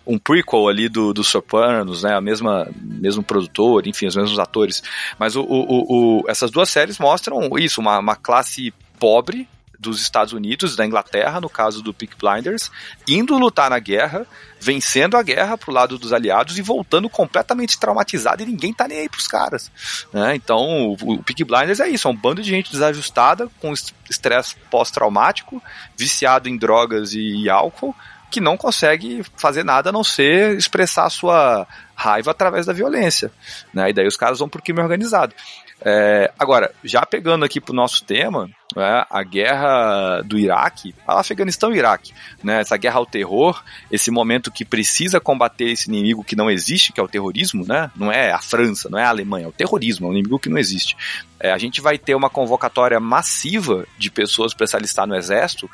[0.07, 2.15] um prequel ali do, do Sopranos, né?
[2.15, 4.83] A mesma mesmo produtor, enfim, os mesmos atores.
[5.19, 10.33] Mas o, o, o, essas duas séries mostram isso, uma, uma classe pobre dos Estados
[10.33, 12.71] Unidos, da Inglaterra, no caso do Peak Blinders,
[13.09, 14.27] indo lutar na guerra,
[14.61, 18.99] vencendo a guerra pro lado dos aliados e voltando completamente traumatizado e ninguém tá nem
[18.99, 19.71] aí pros caras.
[20.12, 20.35] Né?
[20.35, 23.73] Então, o, o Peak Blinders é isso, é um bando de gente desajustada, com
[24.11, 25.62] estresse pós-traumático,
[25.97, 27.95] viciado em drogas e, e álcool,
[28.31, 33.31] que não consegue fazer nada a não ser expressar sua raiva através da violência.
[33.73, 33.91] Né?
[33.91, 35.35] E daí os caras vão pro crime organizado.
[35.85, 41.73] É, agora, já pegando aqui para o nosso tema, né, a guerra do Iraque, Afeganistão
[41.73, 42.12] e Iraque,
[42.43, 46.93] né, essa guerra ao terror, esse momento que precisa combater esse inimigo que não existe,
[46.93, 49.53] que é o terrorismo, né, não é a França, não é a Alemanha, é o
[49.53, 50.97] terrorismo, é um inimigo que não existe.
[51.39, 55.71] É, a gente vai ter uma convocatória massiva de pessoas para se alistar no exército,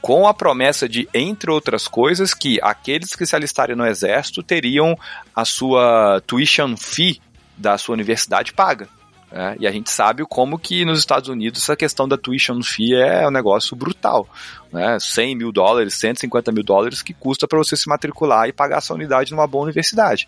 [0.00, 4.98] com a promessa de, entre outras coisas, que aqueles que se alistarem no exército teriam
[5.36, 7.20] a sua tuition fee
[7.56, 8.88] da sua universidade paga.
[9.34, 12.94] É, e a gente sabe como que nos Estados Unidos essa questão da tuition fee
[12.94, 14.28] é um negócio brutal.
[14.72, 14.98] Né?
[14.98, 18.94] 100 mil dólares, 150 mil dólares que custa para você se matricular e pagar essa
[18.94, 20.26] unidade numa boa universidade.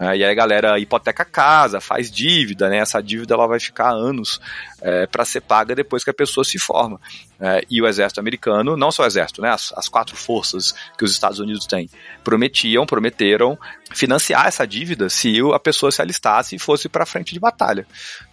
[0.00, 2.78] É, e aí a galera hipoteca casa, faz dívida, né?
[2.78, 4.40] essa dívida ela vai ficar anos
[4.82, 7.00] é, para ser paga depois que a pessoa se forma.
[7.40, 9.50] É, e o exército americano, não só o exército, né?
[9.50, 11.88] as, as quatro forças que os Estados Unidos têm,
[12.24, 13.56] prometiam, prometeram
[13.92, 17.86] financiar essa dívida se a pessoa se alistasse e fosse para frente de batalha.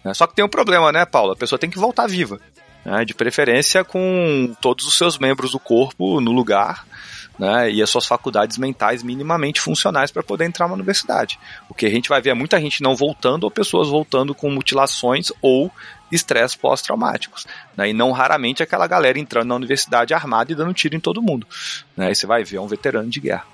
[0.04, 0.12] Né?
[0.12, 1.32] Só que tem um problema, né, Paulo?
[1.32, 2.40] A pessoa tem que voltar viva.
[2.84, 3.04] Né?
[3.04, 6.86] De preferência com todos os seus membros do corpo no lugar.
[7.38, 11.40] Né, e as suas faculdades mentais minimamente funcionais para poder entrar na universidade.
[11.66, 14.50] O que a gente vai ver é muita gente não voltando ou pessoas voltando com
[14.50, 15.72] mutilações ou
[16.12, 17.46] estresse pós-traumáticos.
[17.74, 21.22] Né, e não raramente aquela galera entrando na universidade armada e dando tiro em todo
[21.22, 21.46] mundo.
[21.96, 23.46] Né, e você vai ver é um veterano de guerra.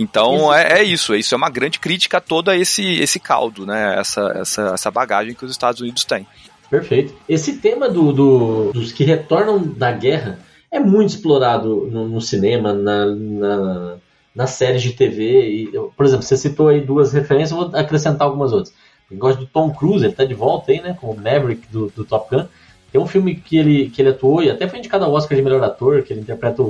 [0.00, 3.98] Então é, é, isso, isso é uma grande crítica a todo esse, esse caldo, né?
[3.98, 6.26] Essa, essa, essa bagagem que os Estados Unidos têm.
[6.70, 7.12] Perfeito.
[7.28, 10.38] Esse tema do, do, dos que retornam da guerra
[10.70, 13.96] é muito explorado no, no cinema, na, na,
[14.32, 15.48] nas séries de TV.
[15.48, 18.72] E, por exemplo, você citou aí duas referências, vou acrescentar algumas outras.
[19.10, 20.96] Eu gosto do Tom Cruise, ele está de volta aí, né?
[21.00, 22.44] Como Maverick do, do Top Gun.
[22.92, 25.42] Tem um filme que ele, que ele atuou e até foi indicado ao Oscar de
[25.42, 26.62] melhor ator, que ele interpreta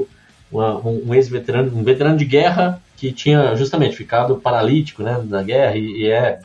[0.51, 5.43] uma, um, um ex-veterano, um veterano de guerra que tinha justamente ficado paralítico né, na
[5.43, 6.41] guerra e, e é,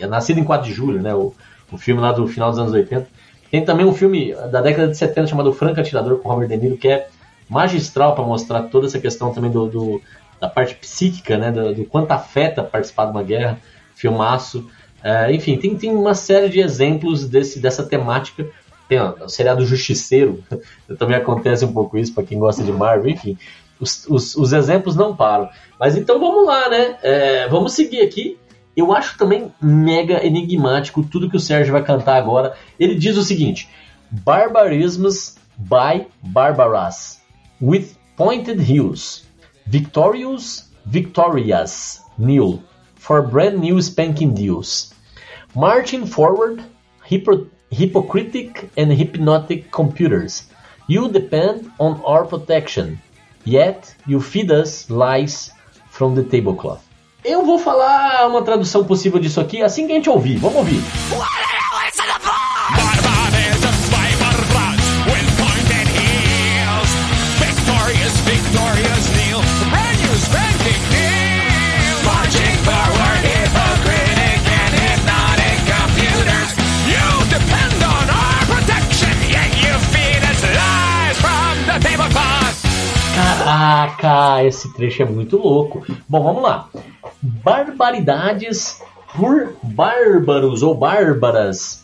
[0.00, 1.14] é, nascido em 4 de julho, né?
[1.14, 1.34] O,
[1.74, 3.06] o filme lá do final dos anos 80.
[3.50, 6.76] Tem também um filme da década de 70 chamado Franco Atirador com Robert De Niro,
[6.76, 7.08] que é
[7.48, 10.02] magistral para mostrar toda essa questão também do, do
[10.40, 13.58] da parte psíquica, né, do, do, quanto afeta participar de uma guerra,
[13.94, 14.68] filmaço.
[15.02, 18.46] É, enfim, tem, tem uma série de exemplos desse, dessa temática.
[18.88, 20.42] Tem ó, o seriado Justiceiro,
[20.98, 23.38] também acontece um pouco isso para quem gosta de Marvel, enfim.
[23.80, 25.48] Os, os, os, exemplos não param.
[25.78, 26.96] Mas então vamos lá, né?
[27.02, 28.38] É, vamos seguir aqui.
[28.76, 32.56] Eu acho também mega enigmático tudo que o Sérgio vai cantar agora.
[32.78, 33.68] Ele diz o seguinte:
[34.10, 37.20] Barbarisms by Barbaras,
[37.60, 39.24] with pointed heels,
[39.66, 42.62] victorious, victorious, nil,
[42.96, 44.92] for brand new spanking deals.
[45.54, 46.62] Marching forward,
[47.08, 50.44] hypo hypocritic and hypnotic computers.
[50.86, 53.00] You depend on our protection,
[53.44, 55.50] yet you feed us lies
[55.90, 56.82] from the tablecloth.
[57.24, 60.36] Eu vou falar uma tradução possível disso aqui assim que a gente ouvir.
[60.36, 60.78] Vamos ouvir.
[83.14, 85.82] Caraca, esse trecho é muito louco.
[86.06, 86.68] Bom, vamos lá
[87.24, 88.80] barbaridades
[89.16, 91.82] por bárbaros ou bárbaras.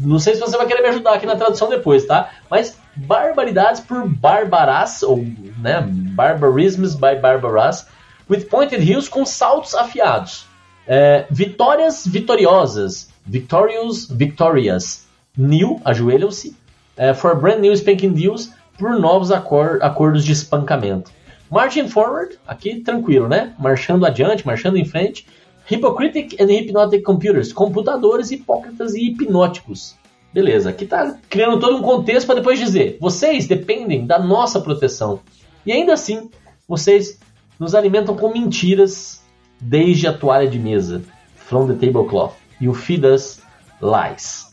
[0.00, 2.30] Não sei se você vai querer me ajudar aqui na tradução depois, tá?
[2.50, 5.18] Mas barbaridades por barbarás, ou
[5.58, 7.86] né, barbarisms by barbarás,
[8.28, 10.46] with pointed heels com saltos afiados.
[10.86, 15.04] É, vitórias vitoriosas, victorious, victorious.
[15.36, 16.56] New, ajoelham-se,
[16.96, 21.10] é, for brand new spanking deals, por novos acor acordos de espancamento.
[21.50, 23.54] Marching forward, aqui tranquilo, né?
[23.58, 25.26] Marchando adiante, marchando em frente.
[25.70, 29.96] Hypocritic and Hypnotic Computers, computadores hipócritas e hipnóticos.
[30.32, 35.20] Beleza, aqui tá criando todo um contexto para depois dizer: vocês dependem da nossa proteção.
[35.64, 36.28] E ainda assim,
[36.68, 37.18] vocês
[37.58, 39.22] nos alimentam com mentiras
[39.60, 41.02] desde a toalha de mesa,
[41.36, 43.40] from the tablecloth, e o feed us
[43.80, 44.52] lies.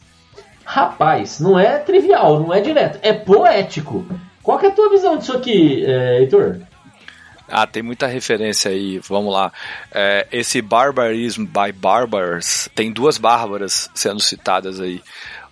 [0.64, 4.06] Rapaz, não é trivial, não é direto, é poético.
[4.42, 6.62] Qual é a tua visão disso aqui, é, Heitor?
[7.52, 9.52] Ah, tem muita referência aí, vamos lá.
[9.92, 15.02] É, esse Barbarism by Barbars, tem duas bárbaras sendo citadas aí.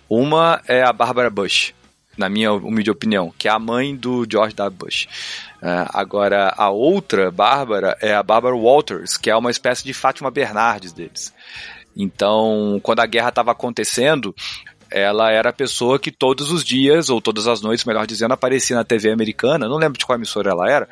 [0.08, 1.74] Uma é a Barbara Bush,
[2.16, 4.78] na minha humilde opinião, que é a mãe do George W.
[4.78, 5.06] Bush.
[5.62, 10.30] É, agora, a outra Bárbara é a Barbara Walters, que é uma espécie de Fátima
[10.30, 11.34] Bernardes deles.
[11.94, 14.34] Então, quando a guerra estava acontecendo,
[14.90, 18.74] ela era a pessoa que todos os dias, ou todas as noites, melhor dizendo, aparecia
[18.74, 20.88] na TV americana, não lembro de qual emissora ela era,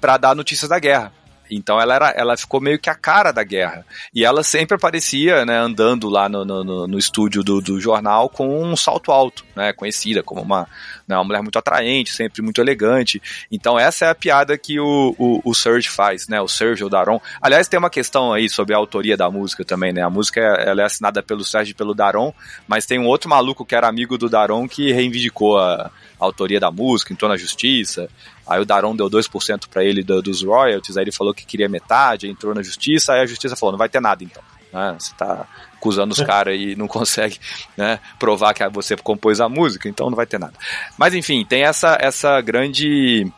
[0.00, 1.12] para dar notícias da guerra.
[1.50, 3.84] Então ela, era, ela ficou meio que a cara da guerra.
[4.14, 8.62] E ela sempre aparecia, né, andando lá no, no, no estúdio do, do, jornal com
[8.62, 10.68] um salto alto, né, conhecida como uma,
[11.08, 13.20] né, uma mulher muito atraente, sempre muito elegante.
[13.50, 16.88] Então essa é a piada que o, o, o Serge faz, né, o Serge, o
[16.88, 17.20] Daron.
[17.40, 20.82] Aliás, tem uma questão aí sobre a autoria da música também, né, a música ela
[20.82, 22.32] é assinada pelo Serge e pelo Daron,
[22.68, 26.60] mas tem um outro maluco que era amigo do Daron que reivindicou a, a autoria
[26.60, 28.08] da música, entrou na justiça.
[28.50, 31.68] Aí o Daron deu 2% para ele do, dos royalties, aí ele falou que queria
[31.68, 34.42] metade, entrou na justiça, aí a justiça falou: não vai ter nada então.
[34.72, 34.96] Né?
[34.98, 37.38] Você tá acusando os caras e não consegue
[37.76, 40.54] né, provar que você compôs a música, então não vai ter nada.
[40.98, 43.32] Mas enfim, tem essa, essa grande.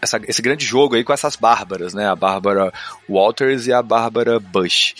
[0.00, 2.06] Essa, esse grande jogo aí com essas bárbaras, né?
[2.08, 2.72] A Bárbara
[3.08, 4.94] Walters e a Bárbara Bush.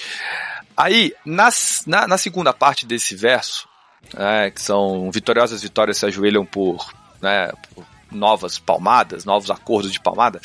[0.77, 3.69] Aí, nas, na, na segunda parte desse verso,
[4.17, 7.53] é, que são vitoriosas vitórias se ajoelham por né,
[8.15, 10.41] novas palmadas, novos acordos de palmada.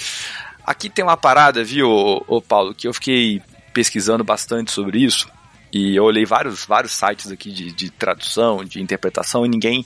[0.66, 3.42] Aqui tem uma parada, viu, ô, Paulo, que eu fiquei
[3.74, 5.30] pesquisando bastante sobre isso
[5.72, 9.86] e eu olhei vários, vários sites aqui de, de tradução, de interpretação e ninguém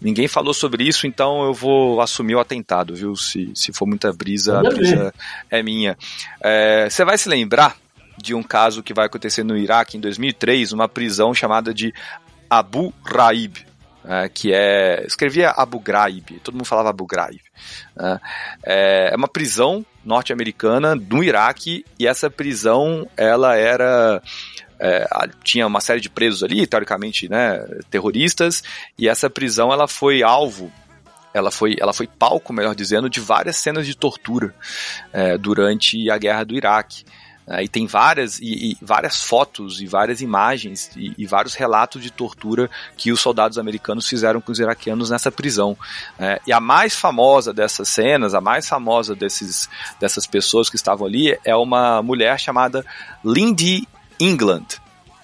[0.00, 3.14] ninguém falou sobre isso, então eu vou assumir o atentado, viu?
[3.14, 5.14] Se, se for muita brisa, a brisa
[5.48, 5.96] é minha.
[6.40, 7.76] É, você vai se lembrar
[8.18, 11.94] de um caso que vai acontecer no Iraque em 2003, uma prisão chamada de
[12.50, 13.64] Abu Raib
[14.04, 15.04] é, que é.
[15.06, 17.40] Escrevia Abu Ghraib, todo mundo falava Abu Ghraib.
[17.96, 18.20] Né?
[18.64, 24.22] É, é uma prisão norte-americana no Iraque e essa prisão ela era.
[24.78, 25.06] É,
[25.44, 28.64] tinha uma série de presos ali, teoricamente, né, terroristas,
[28.98, 30.72] e essa prisão ela foi alvo
[31.34, 34.54] ela foi, ela foi palco, melhor dizendo, de várias cenas de tortura
[35.12, 37.04] é, durante a guerra do Iraque.
[37.48, 42.10] E tem várias, e, e, várias fotos e várias imagens e, e, vários relatos de
[42.10, 45.76] tortura que os soldados americanos fizeram com os iraquianos nessa prisão.
[46.18, 51.06] É, e a mais famosa dessas cenas, a mais famosa desses, dessas pessoas que estavam
[51.06, 52.86] ali é uma mulher chamada
[53.24, 53.88] Lindy
[54.20, 54.66] England.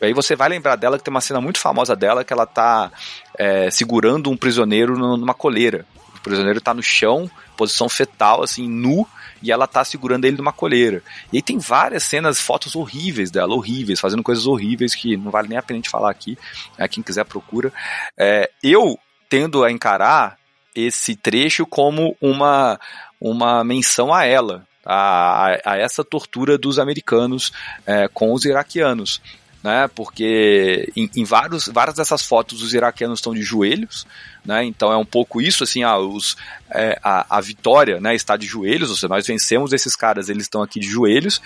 [0.00, 2.44] E aí você vai lembrar dela que tem uma cena muito famosa dela que ela
[2.44, 2.90] está
[3.36, 5.86] é, segurando um prisioneiro numa coleira.
[6.16, 9.06] O prisioneiro está no chão, posição fetal, assim, nu,
[9.42, 11.02] e ela tá segurando ele numa colheira.
[11.32, 15.48] E aí tem várias cenas, fotos horríveis dela, horríveis, fazendo coisas horríveis que não vale
[15.48, 16.38] nem a pena a gente falar aqui.
[16.76, 17.72] É, quem quiser procura.
[18.16, 18.98] É, eu
[19.28, 20.38] tendo a encarar
[20.74, 22.78] esse trecho como uma,
[23.20, 27.52] uma menção a ela, a, a, essa tortura dos americanos
[27.86, 29.20] é, com os iraquianos
[29.62, 29.88] né?
[29.94, 34.06] Porque em, em, vários, várias dessas fotos os iraquianos estão de joelhos,
[34.44, 34.64] né?
[34.64, 36.36] Então é um pouco isso, assim, ah, os,
[36.70, 38.14] é, a, a vitória, né?
[38.14, 41.40] Está de joelhos, ou seja, nós vencemos esses caras, eles estão aqui de joelhos.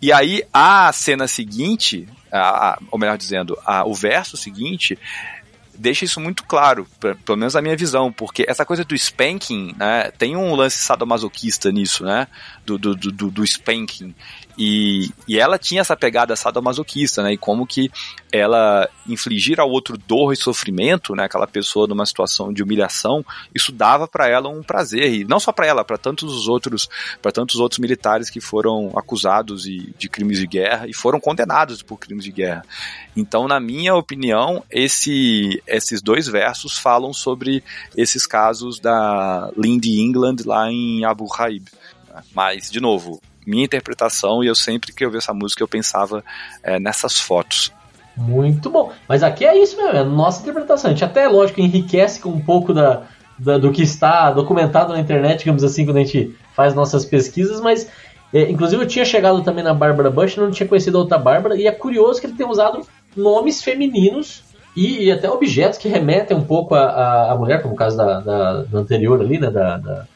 [0.00, 4.98] E aí a cena seguinte, a, a, ou melhor dizendo, a, o verso seguinte
[5.78, 9.74] deixa isso muito claro, pra, pelo menos na minha visão, porque essa coisa do spanking,
[9.78, 12.26] né, tem um lance sadomasoquista nisso, né,
[12.66, 14.14] do, do, do, do spanking,
[14.58, 17.34] e, e ela tinha essa pegada sadomasoquista, né?
[17.34, 17.88] E como que
[18.32, 21.24] ela infligir ao outro dor e sofrimento, né?
[21.24, 25.52] Aquela pessoa numa situação de humilhação, isso dava para ela um prazer e não só
[25.52, 26.88] para ela, para tantos os outros,
[27.22, 31.80] para tantos outros militares que foram acusados de, de crimes de guerra e foram condenados
[31.80, 32.64] por crimes de guerra.
[33.16, 37.62] Então, na minha opinião, esse, esses dois versos falam sobre
[37.96, 41.64] esses casos da Lindy England lá em Abu Ghraib.
[42.34, 46.22] Mas, de novo, minha interpretação, e eu sempre que eu vi essa música eu pensava
[46.62, 47.72] é, nessas fotos.
[48.16, 48.92] Muito bom.
[49.08, 50.90] Mas aqui é isso mesmo, é a nossa interpretação.
[50.90, 53.02] A gente até, lógico, enriquece com um pouco da,
[53.38, 57.60] da, do que está documentado na internet, digamos assim, quando a gente faz nossas pesquisas,
[57.60, 57.88] mas
[58.30, 61.56] É, inclusive eu tinha chegado também na Bárbara Bush, não tinha conhecido a outra Bárbara,
[61.56, 64.42] e é curioso que ele tenha usado nomes femininos
[64.76, 68.62] e, e até objetos que remetem um pouco à, mulher, como o caso da, da,
[68.64, 70.06] da anterior ali, né, da, da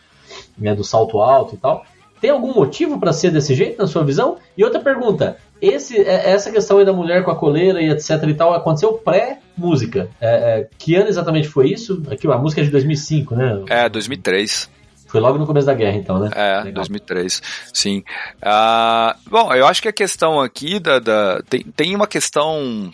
[0.59, 1.87] né, do salto alto e tal.
[2.23, 4.39] Tem algum motivo para ser desse jeito, na sua visão?
[4.57, 8.11] E outra pergunta: esse, é, essa questão aí da mulher com a coleira e etc
[8.29, 10.09] e tal aconteceu pré-música.
[10.21, 12.01] É, é, que ano exatamente foi isso?
[12.09, 13.65] Aqui, a música é de 2005, né?
[13.69, 14.71] É, 2003.
[15.09, 16.31] Foi logo no começo da guerra, então, né?
[16.33, 16.75] É, Legal.
[16.75, 17.43] 2003,
[17.75, 18.05] sim.
[18.39, 22.89] Uh, bom, eu acho que a questão aqui da, da tem, tem uma questão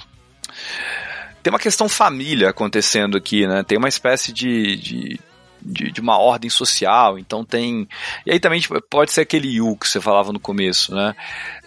[1.42, 3.62] tem uma questão família acontecendo aqui, né?
[3.62, 5.20] Tem uma espécie de, de,
[5.60, 7.88] de, de, uma ordem social, então tem.
[8.24, 11.14] E aí também tipo, pode ser aquele you que você falava no começo, né?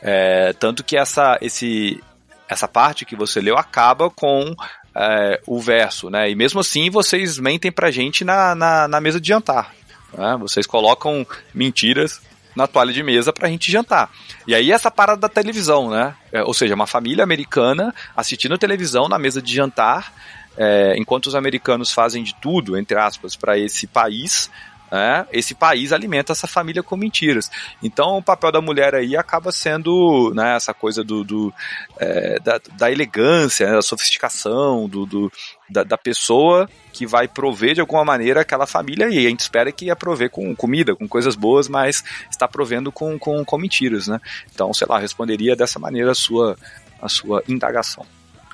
[0.02, 2.02] É, tanto que essa, esse,
[2.48, 4.56] essa parte que você leu acaba com
[4.96, 6.30] é, o verso, né?
[6.30, 9.74] E mesmo assim vocês mentem pra gente na, na, na mesa de jantar.
[10.14, 10.38] Né?
[10.40, 12.22] Vocês colocam mentiras
[12.56, 14.10] na toalha de mesa pra gente jantar.
[14.46, 16.14] E aí essa parada da televisão, né?
[16.32, 20.14] É, ou seja, uma família americana assistindo televisão na mesa de jantar
[20.58, 24.50] é, enquanto os americanos fazem de tudo, entre aspas, para esse país,
[24.92, 27.50] né, esse país alimenta essa família com mentiras.
[27.82, 31.54] Então o papel da mulher aí acaba sendo né, essa coisa do, do
[31.98, 35.32] é, da, da, elegância, né, da sofisticação, do, do
[35.70, 39.72] da, da, pessoa que vai prover de alguma maneira aquela família e a gente espera
[39.72, 44.08] que ia prover com comida, com coisas boas, mas está provendo com, com, com mentiras,
[44.08, 44.20] né?
[44.54, 46.58] Então, sei lá, responderia dessa maneira a sua,
[47.02, 48.06] a sua indagação.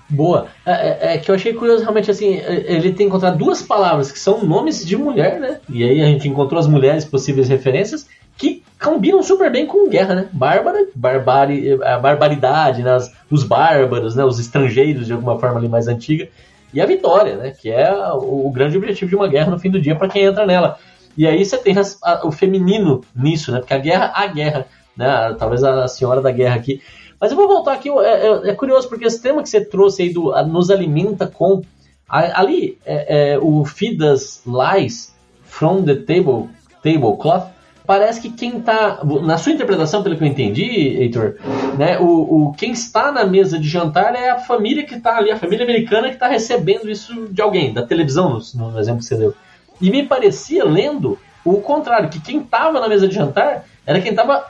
[0.09, 0.47] Boa.
[0.65, 4.11] É, é, é, que eu achei curioso realmente assim, é, ele tem encontrado duas palavras
[4.11, 5.59] que são nomes de mulher, né?
[5.69, 10.15] E aí a gente encontrou as mulheres possíveis referências que combinam super bem com guerra,
[10.15, 10.29] né?
[10.31, 12.97] Bárbara, barbari, a barbaridade, né?
[13.29, 14.23] os bárbaros, né?
[14.23, 16.29] Os estrangeiros de alguma forma ali mais antiga.
[16.73, 17.51] E a vitória, né?
[17.51, 20.45] Que é o, grande objetivo de uma guerra no fim do dia para quem entra
[20.45, 20.77] nela.
[21.17, 21.75] E aí você tem
[22.23, 23.59] o feminino nisso, né?
[23.59, 25.35] Porque a guerra, a guerra, né?
[25.37, 26.81] Talvez a senhora da guerra aqui
[27.19, 30.03] mas eu vou voltar aqui, é, é, é curioso, porque esse tema que você trouxe
[30.03, 31.61] aí do nos alimenta com.
[32.09, 35.13] Ali, é, é, o Feed Us Lies
[35.43, 36.47] from the table,
[36.81, 37.49] Tablecloth,
[37.85, 39.01] parece que quem está.
[39.23, 41.35] Na sua interpretação, pelo que eu entendi, Heitor,
[41.77, 45.31] né, o, o, quem está na mesa de jantar é a família que está ali,
[45.31, 49.05] a família americana que está recebendo isso de alguém, da televisão, no, no exemplo que
[49.05, 49.33] você deu.
[49.81, 54.11] E me parecia, lendo, o contrário, que quem estava na mesa de jantar era quem
[54.11, 54.45] estava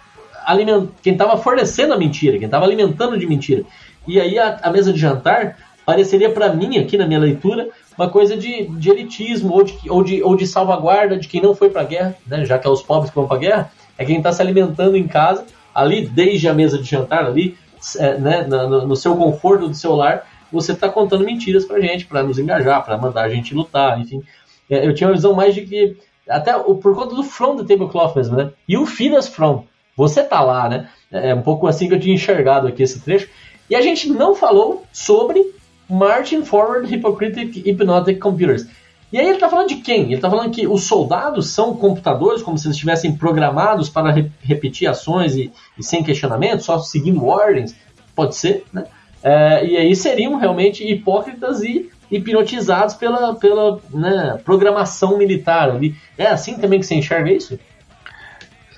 [0.47, 0.87] aliment...
[1.03, 3.63] quem estava fornecendo a mentira, quem estava alimentando de mentira.
[4.07, 8.09] E aí a, a mesa de jantar pareceria para mim, aqui na minha leitura, uma
[8.09, 11.69] coisa de, de elitismo ou de, ou, de, ou de salvaguarda de quem não foi
[11.69, 12.45] para a guerra, né?
[12.45, 14.95] já que é os pobres que vão para a guerra, é quem está se alimentando
[14.95, 17.57] em casa, ali desde a mesa de jantar, ali
[17.97, 22.05] é, né, no, no, seu conforto do seu lar, você está contando mentiras para gente,
[22.05, 24.21] para nos engajar, para mandar a gente lutar, enfim.
[24.69, 28.15] É, eu tinha uma visão mais de que, até por conta do From the Tablecloth
[28.15, 28.51] mesmo, né?
[28.67, 29.65] E o Us From,
[29.97, 30.87] você tá lá, né?
[31.11, 33.27] É um pouco assim que eu tinha enxergado aqui esse trecho.
[33.67, 35.43] E a gente não falou sobre
[35.89, 38.67] Marching Forward Hypocritic Hypnotic Computers.
[39.11, 40.03] E aí ele está falando de quem?
[40.03, 44.29] Ele está falando que os soldados são computadores, como se eles estivessem programados para re
[44.41, 47.73] repetir ações e, e, sem questionamento, só seguindo ordens.
[48.13, 48.85] Pode ser, né?
[49.23, 55.95] É, e aí seriam realmente hipócritas e hipnotizados pela, pela né, programação militar ali.
[56.17, 57.57] É assim também que você enxerga isso?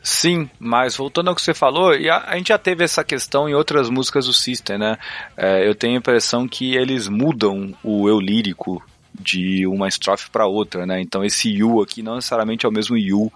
[0.01, 3.49] Sim, mas voltando ao que você falou, e a, a, gente já teve essa questão
[3.49, 4.97] em outras músicas do System, né?
[5.35, 8.81] É, eu tenho a impressão que eles mudam o eu lírico
[9.13, 11.01] de uma estrofe para outra, né?
[11.01, 13.31] Então esse you aqui não necessariamente é o mesmo you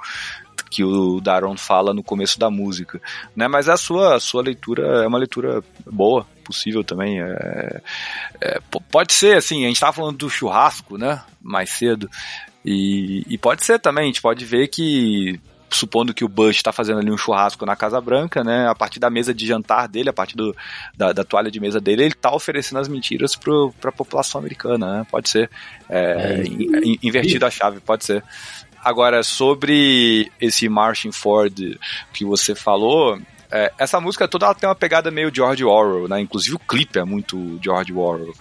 [0.70, 3.00] que o Daron fala no começo da música,
[3.36, 3.48] né?
[3.48, 7.22] Mas a sua, a sua leitura é uma leitura boa, possível também.
[7.22, 7.82] É,
[8.42, 8.60] é,
[8.90, 11.22] pode ser, assim, a gente estava falando do churrasco, né?
[11.42, 12.10] Mais cedo.
[12.66, 15.40] E, e pode ser também, a gente pode ver que
[15.76, 18.68] supondo que o Bush está fazendo ali um churrasco na Casa Branca, né?
[18.68, 20.56] A partir da mesa de jantar dele, a partir do,
[20.96, 25.00] da, da toalha de mesa dele, ele está oferecendo as mentiras para a população americana,
[25.00, 25.08] né?
[25.10, 25.50] Pode ser.
[25.90, 26.44] É, é.
[26.44, 28.24] In, invertido a chave, pode ser.
[28.84, 31.80] Agora, sobre esse Marching Ford
[32.14, 33.18] que você falou,
[33.50, 36.20] é, essa música toda ela tem uma pegada meio George Orwell, né?
[36.20, 38.34] Inclusive o clipe é muito George Orwell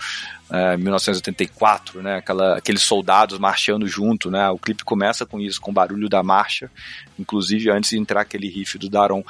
[0.53, 2.17] é, 1984, né?
[2.17, 4.51] Aquela, aqueles soldados marchando junto, né?
[4.51, 6.71] O clipe começa com isso, com o barulho da marcha,
[7.19, 9.25] inclusive antes de entrar aquele riff do Daron.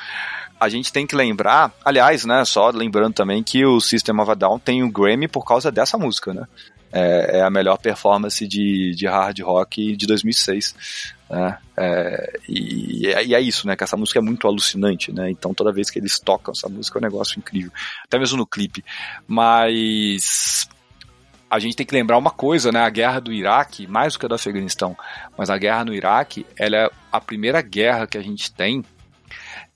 [0.58, 2.44] A gente tem que lembrar, aliás, né?
[2.44, 5.70] Só lembrando também que o System of a Down tem o um Grammy por causa
[5.70, 6.44] dessa música, né?
[6.92, 10.74] É, é, a melhor performance de, de hard rock de 2006.
[11.30, 11.58] Né?
[11.76, 13.76] É, e, e, é isso, né?
[13.76, 15.30] Que essa música é muito alucinante, né?
[15.30, 17.70] Então toda vez que eles tocam essa música é um negócio incrível.
[18.04, 18.84] Até mesmo no clipe.
[19.26, 20.68] Mas
[21.53, 22.80] a gente tem que lembrar uma coisa, né?
[22.80, 24.96] A guerra do Iraque, mais do que a do Afeganistão,
[25.36, 28.82] mas a guerra no Iraque, ela é a primeira guerra que a gente tem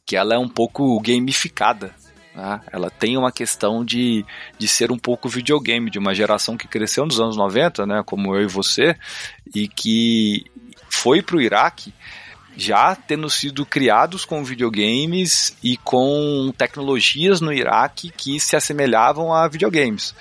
[0.07, 1.93] que ela é um pouco gamificada.
[2.35, 2.61] Né?
[2.73, 4.25] Ela tem uma questão de,
[4.59, 8.35] de ser um pouco videogame, de uma geração que cresceu nos anos 90, né, como
[8.35, 8.97] eu e você,
[9.55, 10.47] e que
[10.89, 11.93] foi para o Iraque
[12.57, 19.47] já tendo sido criados com videogames e com tecnologias no Iraque que se assemelhavam a
[19.47, 20.15] videogames.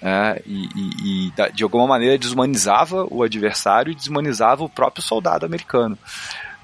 [0.00, 5.44] É, e, e, e, de alguma maneira desumanizava o adversário e desumanizava o próprio soldado
[5.44, 5.98] americano.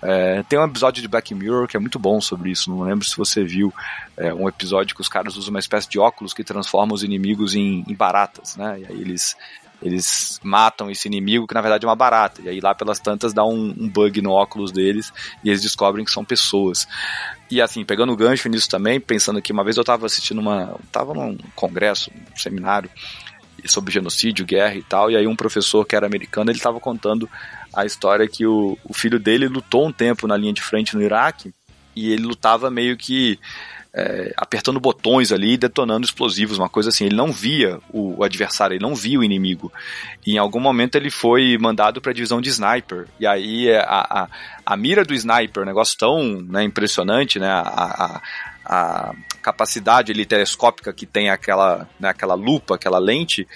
[0.06, 2.70] É, tem um episódio de Black Mirror que é muito bom sobre isso.
[2.70, 3.72] Não lembro se você viu
[4.16, 7.54] é, um episódio que os caras usam uma espécie de óculos que transforma os inimigos
[7.54, 8.80] em, em baratas, né?
[8.80, 9.34] E aí eles
[9.82, 12.40] eles matam esse inimigo que na verdade é uma barata.
[12.42, 15.12] E aí lá pelas tantas dá um, um, bug no óculos deles
[15.42, 16.86] e eles descobrem que são pessoas.
[17.50, 20.78] E assim, pegando o gancho nisso também, pensando que uma vez eu estava assistindo uma.
[20.90, 22.90] tava num congresso, um seminário,
[23.66, 27.28] sobre genocídio, guerra e tal, e aí um professor que era americano, ele estava contando
[27.72, 31.02] a história que o, o filho dele lutou um tempo na linha de frente no
[31.02, 31.52] Iraque,
[31.96, 33.38] e ele lutava meio que
[33.96, 37.04] é, apertando botões ali, detonando explosivos, uma coisa assim.
[37.04, 39.72] Ele não via o, o, adversário, ele não via o inimigo.
[40.26, 43.06] E em algum momento ele foi mandado para a divisão de sniper.
[43.20, 44.28] E aí é, a, a,
[44.66, 47.48] a mira do sniper, um negócio tão né, impressionante, né?
[47.48, 48.20] A,
[48.64, 53.46] a, capacidade ali, telescópica que tem aquela, né, aquela lupa, aquela lente,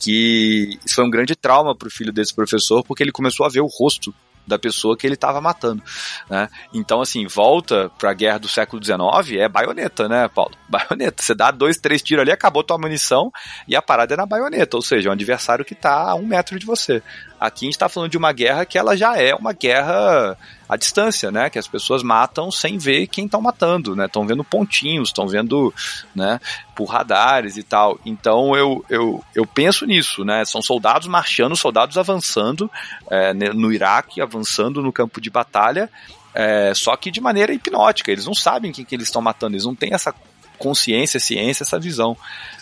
[0.00, 3.60] que foi um grande trauma para o filho desse professor, porque ele começou a ver
[3.60, 4.12] o rosto
[4.48, 5.82] da pessoa que ele estava matando,
[6.28, 6.48] né?
[6.72, 10.56] Então, assim, volta para a guerra do século XIX, é baioneta, né, Paulo?
[10.66, 11.22] Baioneta.
[11.22, 13.30] Você dá dois, três tiros ali, acabou tua munição
[13.68, 16.26] e a parada é na baioneta, ou seja, é um adversário que está a um
[16.26, 17.02] metro de você.
[17.40, 20.36] Aqui a gente está falando de uma guerra que ela já é uma guerra
[20.68, 21.48] à distância, né?
[21.48, 24.06] Que as pessoas matam sem ver quem estão matando, né?
[24.06, 25.72] Estão vendo pontinhos, estão vendo,
[26.14, 26.40] né?
[26.74, 27.98] Por radares e tal.
[28.04, 30.44] Então eu, eu, eu penso nisso, né?
[30.44, 32.70] São soldados marchando, soldados avançando
[33.10, 35.88] é, no Iraque, avançando no campo de batalha,
[36.34, 38.10] é, só que de maneira hipnótica.
[38.10, 40.14] Eles não sabem quem que eles estão matando, eles não têm essa
[40.58, 42.16] consciência, ciência, essa visão.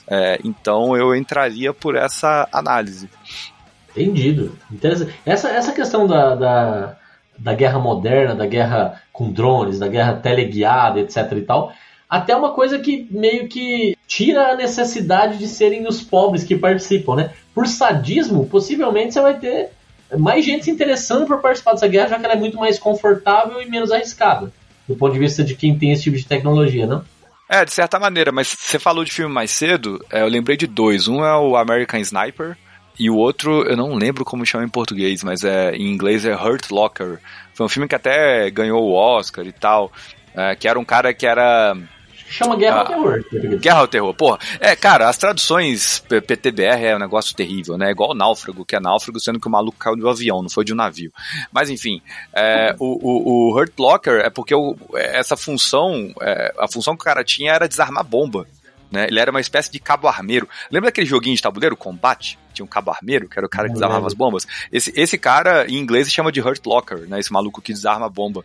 [0.07, 3.09] É, então eu entraria por essa análise.
[3.97, 4.57] Entendido.
[5.25, 6.97] Essa, essa questão da, da,
[7.39, 11.73] da guerra moderna, da guerra com drones, da guerra teleguiada, etc e tal,
[12.09, 17.17] até uma coisa que meio que tira a necessidade de serem os pobres que participam,
[17.17, 17.31] né?
[17.55, 19.71] Por sadismo, possivelmente você vai ter
[20.17, 23.61] mais gente se interessando por participar dessa guerra, já que ela é muito mais confortável
[23.61, 24.53] e menos arriscada,
[24.87, 27.05] do ponto de vista de quem tem esse tipo de tecnologia, não?
[27.49, 30.67] É, de certa maneira, mas você falou de filme mais cedo, é, eu lembrei de
[30.67, 31.07] dois.
[31.07, 32.57] Um é o American Sniper,
[32.99, 36.35] e o outro, eu não lembro como chama em português, mas é em inglês é
[36.35, 37.19] Hurt Locker.
[37.53, 39.93] Foi um filme que até ganhou o Oscar e tal.
[40.35, 41.75] É, que era um cara que era.
[42.29, 43.25] Chama Guerra ah, ao Terror.
[43.61, 44.39] Guerra ao Terror, porra.
[44.61, 47.91] É, cara, as traduções PTBR é um negócio terrível, né?
[47.91, 50.65] Igual o Náufrago, que é Náufrago, sendo que o maluco caiu do avião, não foi
[50.65, 51.13] de um navio.
[51.53, 52.03] Mas enfim,
[52.35, 57.03] é, o, o, o, Hurt Locker é porque o, essa função, é, a função que
[57.03, 58.47] o cara tinha era desarmar bomba.
[58.91, 59.07] Né?
[59.09, 60.49] Ele era uma espécie de cabo armeiro.
[60.71, 62.39] Lembra aquele joguinho de tabuleiro, Combate?
[62.57, 64.47] Tinha um cabo armeiro, que era o cara que desarmava as bombas.
[64.73, 67.21] Esse, esse cara, em inglês, se chama de Hurt Locker, né?
[67.21, 68.45] Esse maluco que desarma a bomba.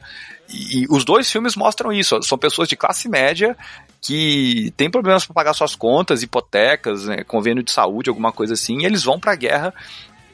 [0.49, 2.22] E, e os dois filmes mostram isso.
[2.24, 3.55] São pessoas de classe média
[4.01, 7.24] que têm problemas para pagar suas contas, hipotecas, né?
[7.24, 9.74] convênio de saúde, alguma coisa assim, e eles vão para a guerra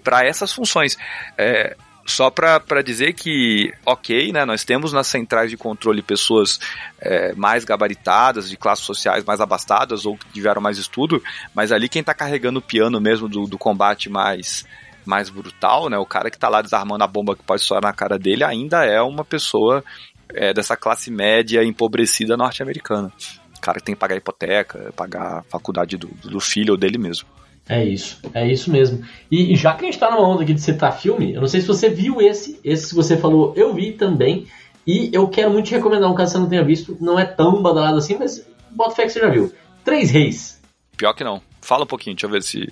[0.03, 0.97] para essas funções.
[1.37, 1.75] É,
[2.07, 6.57] só para dizer que, ok, né, nós temos nas centrais de controle pessoas
[6.99, 11.21] é, mais gabaritadas, de classes sociais mais abastadas ou que tiveram mais estudo,
[11.53, 14.65] mas ali quem está carregando o piano mesmo do, do combate mais
[15.05, 17.93] mais brutal, né, o cara que está lá desarmando a bomba que pode estourar na
[17.93, 19.81] cara dele ainda é uma pessoa
[20.33, 23.11] é, dessa classe média empobrecida norte-americana.
[23.57, 26.97] O cara que tem que pagar hipoteca, pagar a faculdade do, do filho ou dele
[26.97, 27.25] mesmo.
[27.69, 29.03] É isso, é isso mesmo.
[29.29, 31.47] E, e já que a gente tá numa onda aqui de citar filme, eu não
[31.47, 34.47] sei se você viu esse, esse que você falou, eu vi também.
[34.85, 37.25] E eu quero muito te recomendar um caso que você não tenha visto, não é
[37.25, 39.51] tão badalado assim, mas bota fé que você já viu.
[39.83, 40.61] Três Reis.
[40.95, 41.41] Pior que não.
[41.61, 42.65] Fala um pouquinho, deixa eu ver se,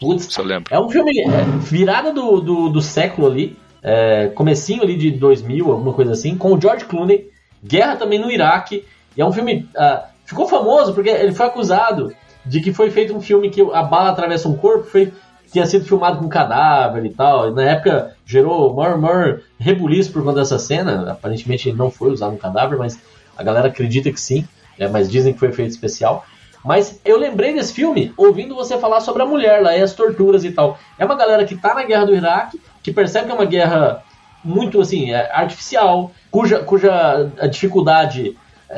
[0.00, 0.74] Putz, se eu lembro.
[0.74, 5.70] É um filme é, virada do, do, do, século ali, é, comecinho ali de 2000,
[5.70, 7.30] alguma coisa assim, com o George Clooney,
[7.62, 8.86] guerra também no Iraque.
[9.14, 9.68] E é um filme...
[9.74, 12.14] Uh, ficou famoso porque ele foi acusado
[12.50, 15.12] de que foi feito um filme que a bala atravessa um corpo, foi
[15.52, 17.48] tinha sido filmado com cadáver e tal.
[17.48, 21.12] E na época gerou maior, maior rebuliço por conta dessa cena.
[21.12, 22.98] Aparentemente não foi usado um cadáver, mas
[23.36, 24.46] a galera acredita que sim.
[24.76, 24.88] Né?
[24.88, 26.24] Mas dizem que foi feito especial.
[26.64, 30.44] Mas eu lembrei desse filme ouvindo você falar sobre a mulher lá e as torturas
[30.44, 30.76] e tal.
[30.98, 34.02] É uma galera que tá na guerra do Iraque, que percebe que é uma guerra
[34.44, 38.34] muito assim, é artificial, cuja, cuja a dificuldade é,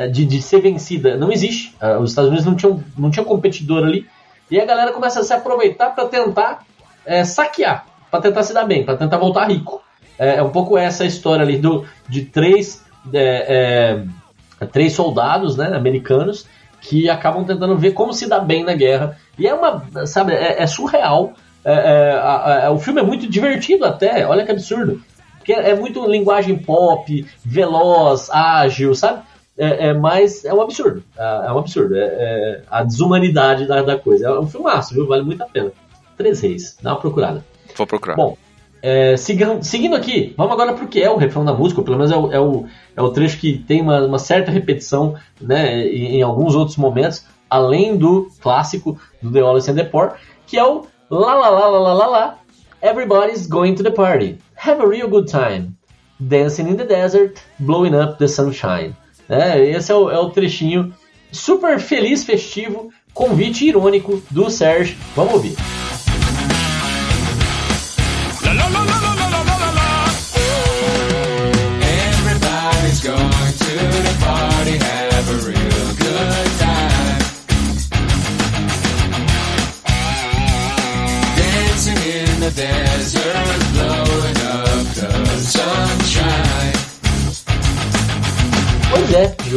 [0.08, 1.74] de, de ser vencida não existe.
[1.80, 4.06] É, os Estados Unidos não tinham, não tinham competidor ali.
[4.50, 6.64] E a galera começa a se aproveitar para tentar
[7.04, 9.82] é, saquear, para tentar se dar bem, para tentar voltar rico.
[10.18, 14.02] É, é, um pouco essa história ali do, de três é,
[14.70, 16.46] três soldados, né, americanos,
[16.80, 19.16] que acabam tentando ver como se dá bem na guerra.
[19.38, 21.32] E é uma, sabe, é, é surreal.
[21.64, 25.02] É, é, o filme é muito divertido até, olha que absurdo.
[25.38, 29.22] Porque é muito linguagem pop, veloz, ágil, sabe?
[29.56, 31.02] É, é, mas é um absurdo.
[31.16, 31.94] É, é um absurdo.
[31.94, 34.26] É, é, a desumanidade da, da coisa.
[34.28, 35.06] É um filmaço, viu?
[35.06, 35.72] Vale muito a pena.
[36.16, 36.78] Três Reis.
[36.80, 37.44] Dá uma procurada.
[37.76, 38.16] Vou procurar.
[38.16, 38.36] Bom,
[38.82, 41.84] é, seguindo, seguindo aqui, vamos agora para o que é o refrão da música, ou
[41.84, 45.14] pelo menos é o, é o, é o trecho que tem uma, uma certa repetição
[45.40, 50.14] né, em, em, alguns outros momentos, além do clássico do The Wallace and the Poor,
[50.46, 52.38] que é o La La La La La La,
[52.82, 54.38] Everybody's going to the party.
[54.56, 55.76] Have a real good time.
[56.18, 58.96] Dancing in the desert, blowing up the sunshine.
[59.32, 60.92] É, esse é o, é o trechinho
[61.30, 64.94] super feliz, festivo, convite irônico do Serge.
[65.16, 65.81] Vamos ouvir.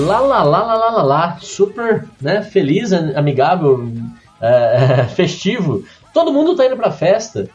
[0.05, 3.91] Lá lá lá lá lá lá lá, super né, feliz, amigável,
[4.39, 5.83] é, festivo.
[6.13, 7.49] Todo mundo tá indo pra festa,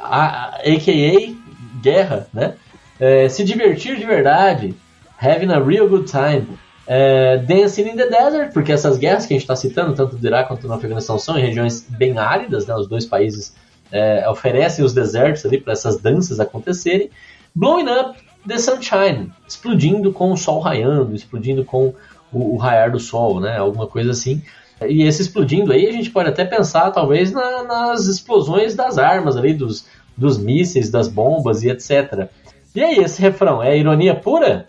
[0.00, 1.34] a, a, a.k.a.
[1.82, 2.54] guerra, né?
[2.98, 4.74] É, se divertir de verdade,
[5.20, 6.46] having a real good time.
[6.88, 10.24] É, Dancing in the Desert, porque essas guerras que a gente está citando, tanto do
[10.24, 13.56] Iraque quanto no Afeganistão, são em regiões bem áridas, né, os dois países
[13.90, 17.10] é, oferecem os desertos ali para essas danças acontecerem.
[17.54, 21.94] Blowing Up the Sunshine, explodindo com o sol raiando, explodindo com
[22.32, 23.56] o, o raiar do sol, né?
[23.56, 24.42] Alguma coisa assim.
[24.82, 29.36] E esse explodindo aí, a gente pode até pensar, talvez, na, nas explosões das armas
[29.36, 29.86] ali, dos,
[30.16, 32.28] dos mísseis, das bombas e etc.
[32.74, 34.68] E aí, esse refrão, é ironia pura?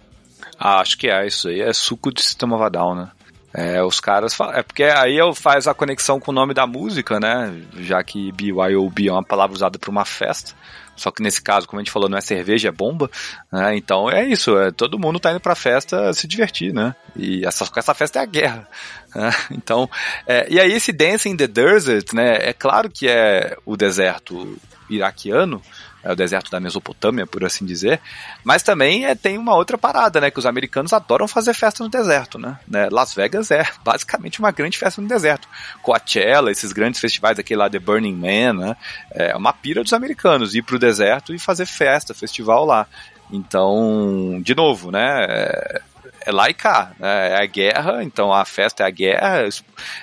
[0.58, 3.12] Ah, acho que é, isso aí é suco de sistema Vadal, né?
[3.54, 6.68] É, os caras falam, é porque aí eu faz a conexão com o nome da
[6.68, 7.54] música, né?
[7.80, 10.54] Já que BYOB é uma palavra usada para uma festa.
[10.98, 13.10] Só que nesse caso, como a gente falou, não é cerveja, é bomba.
[13.52, 13.78] Né?
[13.78, 16.96] Então é isso, é, todo mundo tá indo pra festa se divertir, né?
[17.16, 18.68] E essa, essa festa é a guerra.
[19.16, 19.32] Né?
[19.52, 19.90] Então,
[20.26, 22.38] é, e aí esse Dancing in the Desert, né?
[22.42, 24.58] É claro que é o deserto
[24.90, 25.62] iraquiano,
[26.08, 28.00] é o deserto da Mesopotâmia, por assim dizer.
[28.42, 30.32] Mas também é, tem uma outra parada, né?
[30.32, 32.58] Que os americanos adoram fazer festa no deserto, né?
[32.66, 32.88] né?
[32.90, 35.50] Las Vegas é basicamente uma grande festa no deserto.
[35.82, 38.78] Coachella, esses grandes festivais, aquele lá The Burning Man, né?
[39.12, 42.88] É uma pira dos americanos ir pro deserto e fazer festa, festival lá.
[43.30, 45.26] Então, de novo, né?
[45.28, 45.82] É,
[46.28, 47.30] é lá e cá, né?
[47.30, 49.48] é a guerra, então a festa é a guerra,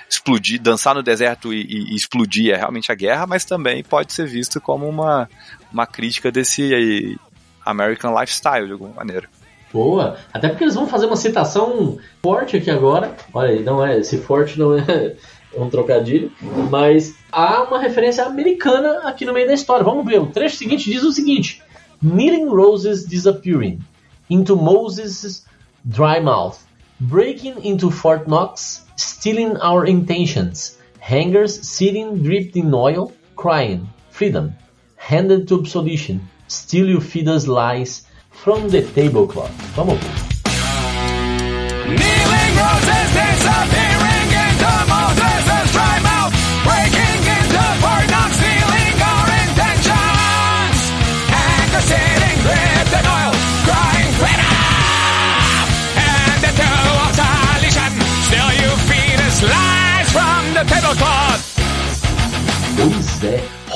[0.09, 4.25] explodir, dançar no deserto e, e, explodir é realmente a guerra, mas também pode ser
[4.25, 5.29] visto como uma,
[5.71, 7.15] uma crítica desse
[7.63, 9.29] American lifestyle de alguma maneira.
[9.71, 13.15] Boa, até porque eles vão fazer uma citação forte aqui agora.
[13.31, 15.15] Olha, não é, esse forte não é
[15.55, 16.31] um trocadilho,
[16.71, 19.83] mas há uma referência americana aqui no meio da história.
[19.83, 21.61] Vamos ver, o trecho seguinte diz o seguinte:
[22.01, 23.79] Kneeling Roses disappearing
[24.27, 25.45] into Moses'
[25.87, 26.65] dry mouth,
[26.99, 34.55] breaking into Fort Knox, stealing our intentions, hangers sitting dripped in oil, crying, freedom,
[34.95, 39.51] handed to absolution, still you feed us lies from the tablecloth.
[39.75, 40.24] Vamos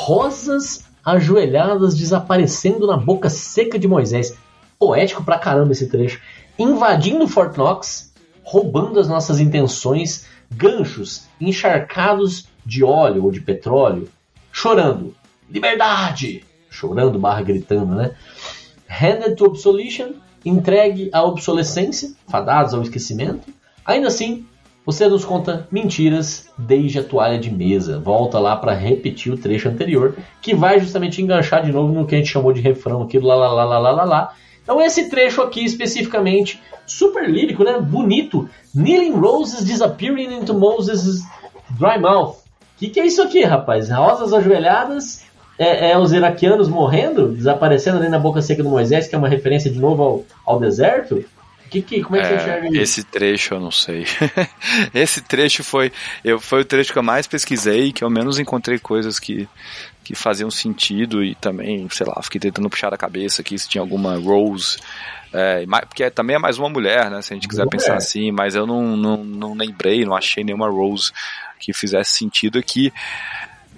[0.10, 4.36] rosas ajoelhadas desaparecendo na boca seca de Moisés.
[4.80, 6.20] Poético pra caramba esse trecho.
[6.58, 14.10] Invadindo Fort Knox, roubando as nossas intenções, ganchos encharcados de óleo ou de petróleo,
[14.52, 15.16] chorando.
[15.48, 16.44] Liberdade!
[16.72, 18.16] Chorando barra gritando, né?
[18.88, 23.48] Handed to obsolescence, entregue à obsolescência, fadados ao esquecimento.
[23.86, 24.48] Ainda assim,
[24.90, 28.00] você nos conta mentiras desde a toalha de mesa.
[28.00, 32.16] Volta lá para repetir o trecho anterior, que vai justamente enganchar de novo no que
[32.16, 34.34] a gente chamou de refrão aqui, lá lá lá lá lá lá lá.
[34.64, 37.80] Então esse trecho aqui especificamente, super lírico, né?
[37.80, 38.50] Bonito.
[38.74, 41.22] Kneeling Roses disappearing into Moses'
[41.78, 42.38] dry mouth.
[42.38, 43.92] O que, que é isso aqui, rapaz?
[43.92, 45.24] Rosas ajoelhadas,
[45.60, 49.30] é, é, os iraquianos morrendo, desaparecendo ali na boca seca do Moisés, que é uma
[49.30, 51.24] referência de novo ao, ao deserto.
[51.70, 52.78] Que, que, como é que é, você enxerga isso?
[52.78, 54.06] Esse trecho eu não sei.
[54.94, 55.92] esse trecho foi,
[56.24, 59.48] eu, foi o trecho que eu mais pesquisei, que eu menos encontrei coisas que,
[60.04, 63.82] que faziam sentido e também, sei lá, fiquei tentando puxar da cabeça aqui se tinha
[63.82, 64.78] alguma Rose.
[65.32, 67.22] É, porque também é mais uma mulher, né?
[67.22, 70.70] Se a gente quiser pensar assim, mas eu não, não, não lembrei, não achei nenhuma
[70.70, 71.12] Rose
[71.60, 72.92] que fizesse sentido aqui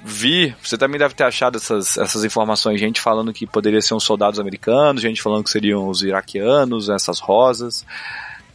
[0.04, 4.04] vi, você também deve ter achado essas, essas informações, gente falando que poderia ser uns
[4.04, 7.86] soldados americanos, gente falando que seriam os iraquianos, essas rosas.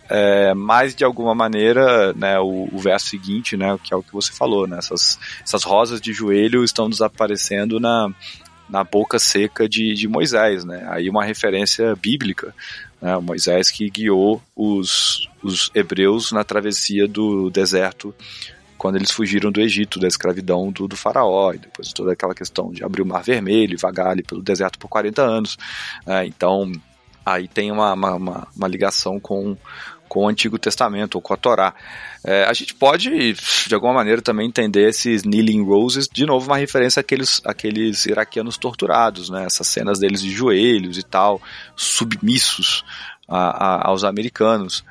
[0.09, 4.12] É, mas de alguma maneira, né, o, o, verso seguinte, né, que é o que
[4.12, 8.09] você falou, né, essas, essas rosas de joelho estão desaparecendo na,
[8.68, 12.55] na boca seca de, de Moisés, né, aí uma referência bíblica,
[13.03, 18.14] né, Moisés que guiou os, os hebreus na travessia do deserto
[18.77, 22.70] quando eles fugiram do Egito, da escravidão do, do faraó, e depois toda aquela questão
[22.70, 25.57] de abrir o Mar Vermelho e vagar ali pelo deserto por 40 anos.
[26.07, 26.27] Né?
[26.27, 26.70] Então,
[27.24, 29.57] aí tem uma, uma, uma, ligação com,
[30.09, 31.74] com o Antigo Testamento, ou com a Torá.
[32.24, 33.35] É, a gente pode,
[33.66, 38.57] de alguma maneira, também entender esses Kneeling Roses, de novo, uma referência àqueles, àqueles iraquianos
[38.57, 39.45] torturados, né?
[39.45, 41.41] essas cenas deles de joelhos e tal,
[41.74, 42.85] submissos
[43.29, 44.85] a, a, aos americanos.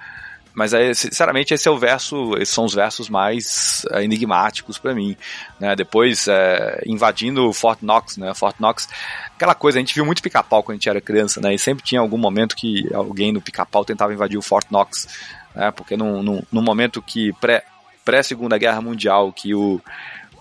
[0.55, 5.17] Mas sinceramente, esse é o verso, esses são os versos mais é, enigmáticos para mim,
[5.59, 5.75] né?
[5.75, 8.33] Depois é, invadindo Fort Knox, né?
[8.33, 8.87] Fort Knox,
[9.35, 11.53] aquela coisa, a gente viu muito pica-pau quando a gente era criança, né?
[11.53, 15.09] E sempre tinha algum momento que alguém no pica-pau tentava invadir o Fort Knox,
[15.53, 15.71] né?
[15.71, 17.63] Porque num, num momento que pré
[18.05, 19.81] pré Segunda Guerra Mundial, que o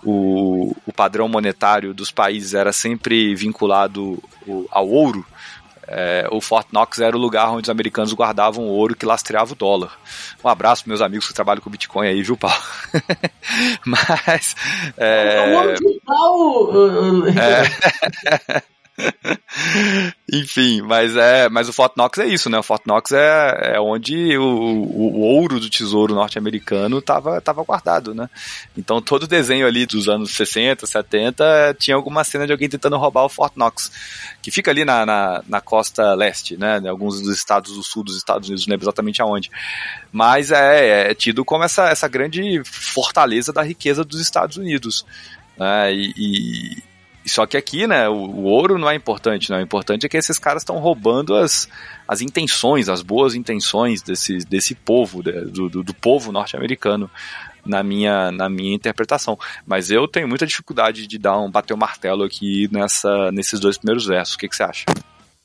[0.05, 4.21] o, o padrão monetário dos países era sempre vinculado
[4.69, 5.25] ao ouro,
[5.87, 9.55] é, o Fort Knox era o lugar onde os americanos guardavam ouro que lastreava o
[9.55, 9.97] dólar.
[10.43, 12.57] Um abraço para meus amigos que trabalham com Bitcoin aí, viu, Paulo?
[13.85, 14.55] Mas.
[14.97, 15.47] É...
[15.47, 17.27] O ouro de pau!
[17.27, 18.63] É...
[20.31, 22.57] Enfim, mas é, mas o Fort Knox é isso, né?
[22.57, 27.63] O Fort Knox é, é onde o, o, o ouro do tesouro norte-americano estava tava
[27.63, 28.29] guardado, né?
[28.77, 32.97] Então todo o desenho ali dos anos 60, 70 tinha alguma cena de alguém tentando
[32.97, 33.91] roubar o Fort Knox,
[34.41, 36.79] que fica ali na, na, na costa leste, né?
[36.79, 39.51] Em alguns dos estados do sul dos Estados Unidos, não lembro exatamente aonde.
[40.11, 45.05] Mas é, é tido como essa, essa grande fortaleza da riqueza dos Estados Unidos.
[45.57, 45.93] Né?
[45.93, 46.94] e, e
[47.25, 49.57] só que aqui, né, o, o, ouro não é importante, não.
[49.57, 51.67] O importante é que esses caras estão roubando as,
[52.07, 57.09] as intenções, as boas intenções desse, desse povo, do, do, do povo norte-americano,
[57.65, 59.37] na minha, na minha interpretação.
[59.65, 63.59] Mas eu tenho muita dificuldade de dar um bater o um martelo aqui nessa, nesses
[63.59, 64.35] dois primeiros versos.
[64.35, 64.85] O que, que você acha?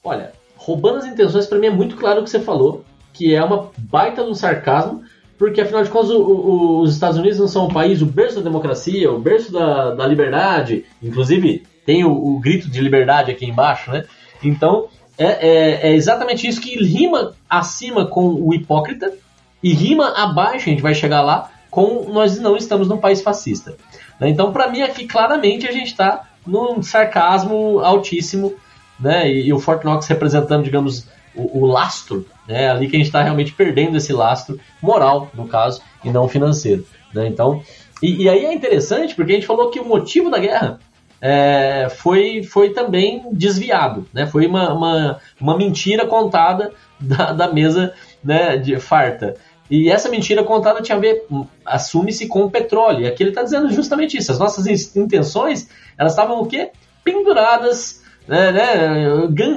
[0.04, 3.42] Olha, roubando as intenções, para mim é muito claro o que você falou, que é
[3.42, 5.02] uma baita de um sarcasmo,
[5.40, 8.36] porque afinal de contas o, o, os Estados Unidos não são um país, o berço
[8.36, 13.46] da democracia, o berço da, da liberdade, inclusive tem o, o, grito de liberdade aqui
[13.46, 14.04] embaixo, né?
[14.44, 19.14] Então é, é, é, exatamente isso que rima acima com o hipócrita
[19.62, 23.74] e rima abaixo, a gente vai chegar lá, com nós não estamos num país fascista.
[24.20, 24.28] Né?
[24.28, 28.52] Então, para mim, aqui claramente a gente está num sarcasmo altíssimo,
[28.98, 29.26] né?
[29.30, 31.08] E, e, o Fort Knox representando, digamos,
[31.40, 32.70] o, o lastro, né?
[32.70, 36.84] Ali que a gente está realmente perdendo esse lastro moral, no caso, e não financeiro.
[37.14, 37.26] Né?
[37.26, 37.62] Então,
[38.02, 40.78] e, e aí é interessante porque a gente falou que o motivo da guerra
[41.20, 44.26] é, foi, foi também desviado, né?
[44.26, 47.92] Foi uma, uma, uma mentira contada da, da mesa
[48.24, 49.36] né, de farta.
[49.70, 51.26] E essa mentira contada tinha a ver,
[51.64, 53.02] assume-se com o petróleo.
[53.02, 54.32] E aqui ele está dizendo justamente isso.
[54.32, 54.66] As nossas
[54.96, 56.70] intenções, elas estavam o quê?
[57.04, 59.06] Penduradas, né, né,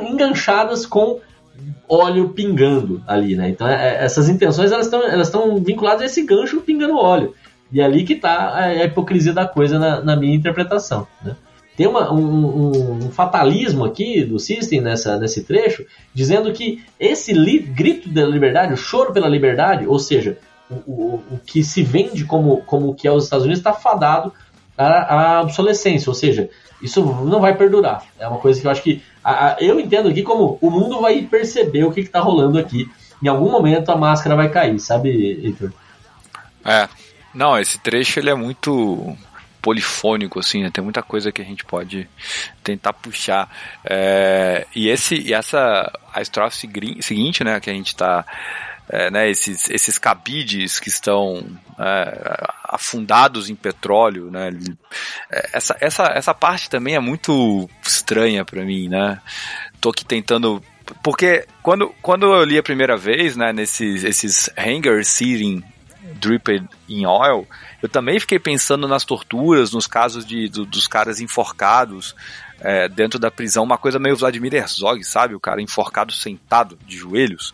[0.07, 1.19] enganchadas com
[1.88, 3.49] óleo pingando ali, né?
[3.49, 7.34] Então é, é essas intenções elas estão elas estão vinculadas a esse gancho pingando óleo.
[7.72, 11.36] E é ali que está a hipocrisia da coisa na, na minha interpretação, né?
[11.76, 15.84] Tem uma, um, um, fatalismo aqui do System nessa, nesse trecho,
[16.14, 20.38] dizendo que esse li, grito da liberdade, o choro pela liberdade, ou seja,
[20.70, 23.74] o, o, o que se vende como, como o que é os Estados Unidos, está
[23.74, 24.32] fadado
[24.78, 26.49] à, à, obsolescência, ou seja,
[26.82, 28.03] isso não vai perdurar.
[28.19, 29.01] É uma coisa que eu acho que.
[29.24, 32.89] A, a, eu entendo aqui como o mundo vai perceber o que está rolando aqui.
[33.21, 35.09] Em algum momento a máscara vai cair, sabe,
[35.43, 35.71] Heitor?
[36.65, 36.89] É.
[37.34, 39.15] Não, esse trecho ele é muito
[39.63, 40.69] polifônico, assim, né?
[40.69, 42.07] Tem muita coisa que a gente pode
[42.61, 43.49] tentar puxar.
[43.84, 46.67] É, e esse, e essa, a estrofe
[47.01, 48.26] seguinte, né, que a gente está
[48.89, 51.45] é, né, esses, esses cabides que estão
[51.79, 54.51] é, afundados em petróleo, né,
[55.31, 59.19] é, essa, essa, essa parte também é muito estranha para mim, né,
[59.79, 60.61] tô aqui tentando
[61.01, 65.63] porque quando, quando eu li a primeira vez, né, nesses esses hangers seating
[66.19, 67.47] dripped in oil,
[67.81, 72.15] eu também fiquei pensando nas torturas, nos casos de, do, dos caras enforcados
[72.59, 75.36] é, dentro da prisão, uma coisa meio Vladimir Herzog, sabe?
[75.36, 77.53] O cara enforcado sentado de joelhos,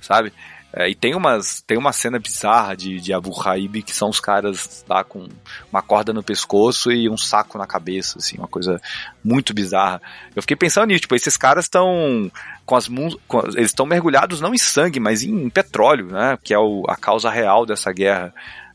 [0.00, 0.32] sabe?
[0.72, 4.20] É, e tem, umas, tem uma cena bizarra de, de Abu Haib que são os
[4.20, 5.28] caras lá com
[5.70, 8.80] uma corda no pescoço e um saco na cabeça, assim, uma coisa
[9.22, 10.00] muito bizarra.
[10.34, 12.30] Eu fiquei pensando nisso, tipo, esses caras estão
[12.64, 12.86] com as
[13.26, 16.38] com, eles estão mergulhados não em sangue, mas em, em petróleo, né?
[16.42, 18.32] Que é o, a causa real dessa guerra.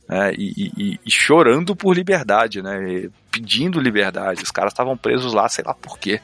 [0.07, 3.09] Né, e, e, e, chorando por liberdade, né?
[3.31, 4.43] Pedindo liberdade.
[4.43, 6.21] Os caras estavam presos lá, sei lá por quê.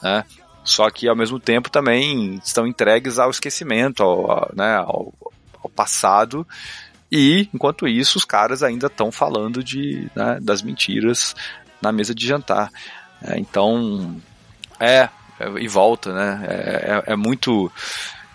[0.00, 0.24] Né?
[0.66, 5.14] Só que ao mesmo tempo também estão entregues ao esquecimento, ao, ao, né, ao,
[5.62, 6.46] ao passado.
[7.10, 11.36] E enquanto isso, os caras ainda estão falando de, né, das mentiras
[11.80, 12.70] na mesa de jantar.
[13.22, 14.20] É, então,
[14.80, 15.08] é,
[15.38, 16.44] é, e volta, né?
[16.48, 16.54] É,
[17.08, 17.70] é, é muito.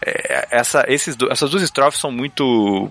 [0.03, 2.89] É, essa, esses, essas duas estrofes são muito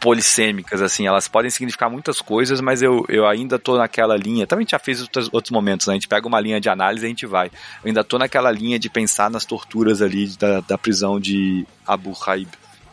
[0.00, 4.66] polissêmicas, assim, elas podem significar muitas coisas, mas eu, eu ainda tô naquela linha, também
[4.68, 5.92] já fez outros, outros momentos, né?
[5.92, 7.48] a gente pega uma linha de análise e a gente vai.
[7.84, 12.12] Eu ainda tô naquela linha de pensar nas torturas ali da, da prisão de Abu
[12.18, 12.48] Ghraib.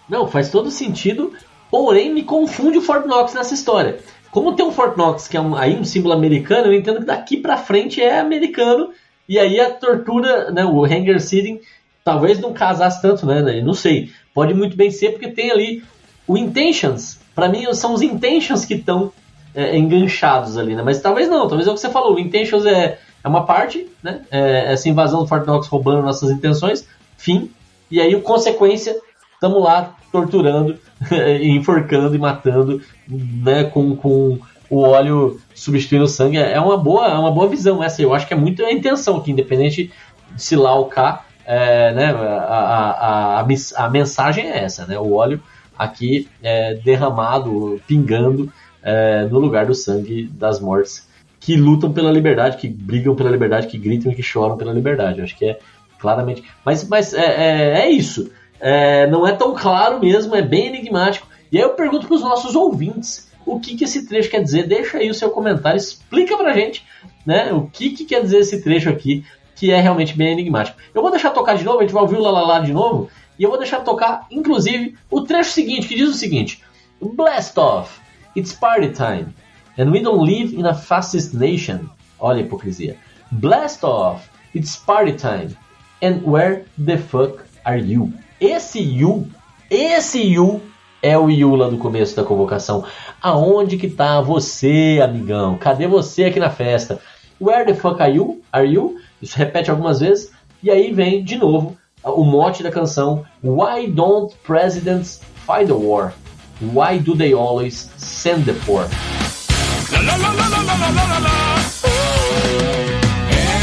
[0.10, 1.34] Não, faz todo sentido,
[1.72, 4.00] porém me confunde o Fort Knox nessa história.
[4.30, 7.06] Como tem um Fort Knox que é um, aí um símbolo americano, eu entendo que
[7.06, 8.92] daqui para frente é americano,
[9.28, 11.62] e aí a tortura, né, o hanger sitting,
[12.04, 14.12] talvez não casasse tanto, né, não sei.
[14.34, 15.84] Pode muito bem ser porque tem ali
[16.28, 19.12] o intentions, para mim, são os intentions que estão
[19.56, 20.84] é, enganchados ali, né?
[20.84, 22.16] Mas talvez não, talvez é o que você falou.
[22.16, 24.22] O intentions é, é uma parte, né?
[24.30, 27.50] É, essa invasão do Fort Knox roubando nossas intenções, fim.
[27.90, 28.96] E aí, consequência,
[29.34, 30.78] estamos lá torturando,
[31.42, 33.64] enforcando e matando, né?
[33.64, 36.38] Com, com o óleo substituindo o sangue.
[36.38, 38.02] É uma boa, é uma boa visão essa.
[38.02, 39.92] Eu acho que é muito a intenção aqui, independente
[40.36, 42.12] de se lá ou cá, é, né?
[42.12, 45.00] A, a, a, a, mensagem é essa, né?
[45.00, 45.42] O óleo
[45.78, 48.52] aqui é, derramado, pingando
[48.82, 51.08] é, no lugar do sangue das mortes
[51.40, 55.20] que lutam pela liberdade, que brigam pela liberdade, que gritam e que choram pela liberdade.
[55.20, 55.60] Eu acho que é
[56.00, 56.44] claramente.
[56.66, 58.32] Mas, mas é, é, é isso.
[58.60, 61.28] É, não é tão claro mesmo, é bem enigmático.
[61.52, 64.68] E aí eu pergunto para os nossos ouvintes o que, que esse trecho quer dizer.
[64.68, 66.84] Deixa aí o seu comentário, explica pra gente
[67.26, 69.24] né, o que, que quer dizer esse trecho aqui,
[69.56, 70.78] que é realmente bem enigmático.
[70.94, 73.10] Eu vou deixar tocar de novo, a gente vai ouvir o Lalala de novo,
[73.40, 76.64] e eu vou deixar tocar, inclusive, o trecho seguinte, que diz o seguinte:
[77.02, 78.00] Blast off!
[78.36, 79.34] It's party time.
[79.78, 81.90] And we don't live in a fascist nation.
[82.20, 82.98] Olha a hipocrisia.
[83.32, 84.30] Blast off!
[84.56, 85.56] It's party time.
[86.02, 88.12] And where the fuck are you?
[88.40, 89.28] Esse you,
[89.70, 90.62] esse you
[91.02, 92.86] é o you lá do começo da convocação.
[93.22, 95.58] Aonde que tá você, amigão?
[95.58, 97.00] Cadê você aqui na festa?
[97.40, 98.42] Where the fuck are you?
[98.52, 99.00] Are you?
[99.22, 100.32] Isso repete algumas vezes.
[100.62, 106.14] E aí vem de novo o mote da canção Why Don't Presidents Fight the War?
[106.60, 108.88] Why Do They Always Send the Poor?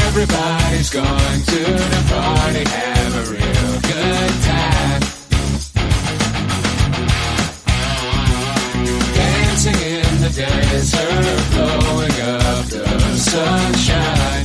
[0.07, 5.01] Everybody's going to the party, have a real good time.
[9.13, 14.44] Dancing in the desert, blowing up the sunshine.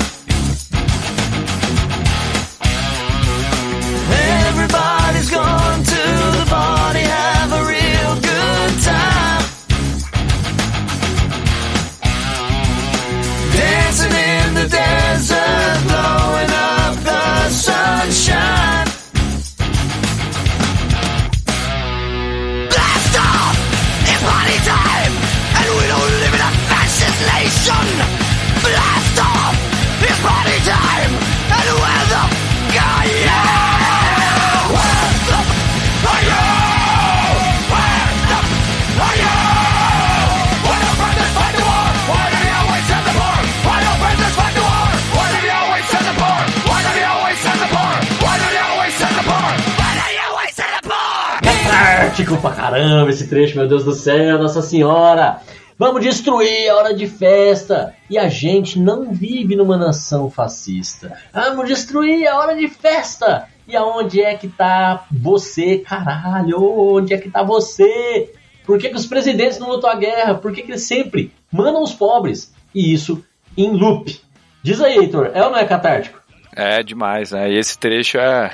[52.90, 55.40] Caramba esse trecho, meu Deus do céu, Nossa Senhora!
[55.78, 57.94] Vamos destruir a hora de festa!
[58.10, 61.16] E a gente não vive numa nação fascista.
[61.32, 63.46] Vamos destruir a hora de festa!
[63.68, 66.60] E aonde é que tá você, caralho?
[66.60, 68.32] Onde é que tá você?
[68.66, 70.34] Por que, que os presidentes não lutam a guerra?
[70.34, 72.52] Por que, que eles sempre mandam os pobres?
[72.74, 73.24] E isso
[73.56, 74.20] em loop.
[74.64, 76.20] Diz aí, Heitor, é ou não é catártico?
[76.52, 77.52] É demais, né?
[77.52, 78.50] E esse trecho é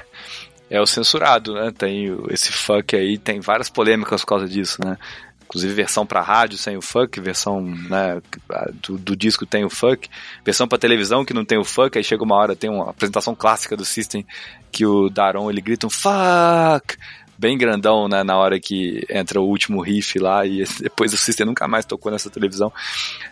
[0.71, 1.73] é o censurado, né?
[1.77, 4.97] Tem esse funk aí, tem várias polêmicas por causa disso, né?
[5.45, 8.21] Inclusive versão para rádio sem o funk, versão né,
[8.83, 10.09] do, do, disco tem o funk,
[10.45, 13.33] versão para televisão que não tem o funk, aí chega uma hora, tem uma apresentação
[13.33, 14.27] clássica do System
[14.73, 16.97] que o Daron ele grita um fuck
[17.39, 21.47] bem grandão né, na hora que entra o último riff lá e depois o System
[21.47, 22.72] nunca mais tocou nessa televisão.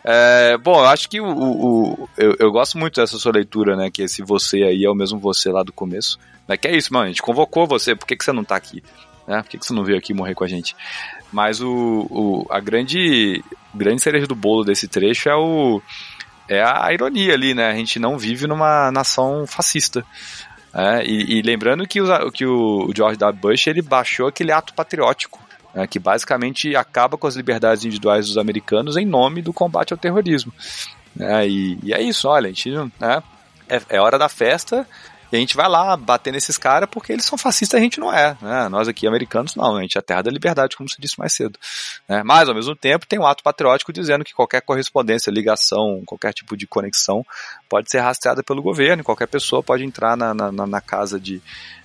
[0.04, 3.90] É, bom, eu acho que o, o eu, eu, gosto muito dessa sua leitura, né?
[3.90, 6.18] Que esse você aí é o mesmo você lá do começo.
[6.46, 8.56] Né, que é isso, mano, a gente convocou você, por que, que você não tá
[8.56, 8.82] aqui?
[9.26, 9.42] né?
[9.42, 10.76] Por que, que você não veio aqui morrer com a gente?
[11.32, 13.42] Mas o, o, a grande,
[13.74, 15.82] grande cereja do bolo desse trecho é o
[16.46, 17.68] é a ironia ali, né?
[17.68, 20.04] A gente não vive numa nação fascista.
[20.74, 23.40] É, e, e, lembrando que, o, que o George W.
[23.40, 25.40] Bush ele baixou aquele ato patriótico,
[25.72, 29.98] né, que basicamente acaba com as liberdades individuais dos americanos em nome do combate ao
[29.98, 30.52] terrorismo.
[31.18, 33.22] É, e, e, é isso, olha, a gente né,
[33.68, 34.86] é, é hora da festa
[35.32, 38.12] e a gente vai lá bater nesses caras porque eles são fascistas a gente não
[38.12, 38.36] é.
[38.40, 38.68] Né?
[38.68, 39.76] Nós aqui, americanos, não.
[39.76, 41.58] A gente é a terra da liberdade, como se disse mais cedo.
[42.08, 42.22] Né?
[42.24, 46.56] Mas, ao mesmo tempo, tem um ato patriótico dizendo que qualquer correspondência, ligação, qualquer tipo
[46.56, 47.24] de conexão
[47.68, 51.40] pode ser rastreada pelo governo e qualquer pessoa pode entrar na, na, na casa de,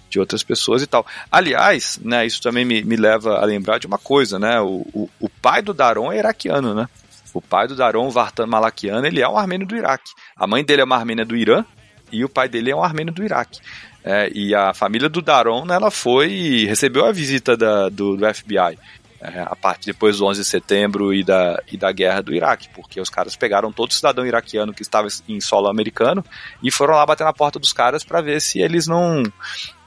[0.10, 1.06] de outras pessoas e tal.
[1.32, 4.60] Aliás, né, isso também me, me leva a lembrar de uma coisa, né?
[4.60, 6.88] O, o, o pai do Daron é iraquiano, né?
[7.34, 10.12] O pai do Daron, Vartan Malakian, ele é um armênio do Iraque.
[10.36, 11.64] A mãe dele é uma armênia do Irã,
[12.12, 13.60] e o pai dele é um armênio do Iraque.
[14.03, 18.34] É, e a família do Daron, né, ela foi recebeu a visita da, do, do
[18.34, 18.78] FBI.
[19.22, 22.70] É, a parte depois do 11 de setembro e da, e da guerra do Iraque,
[22.74, 26.24] porque os caras pegaram todo cidadão iraquiano que estava em solo americano
[26.64, 29.24] e foram lá bater na porta dos caras para ver se eles não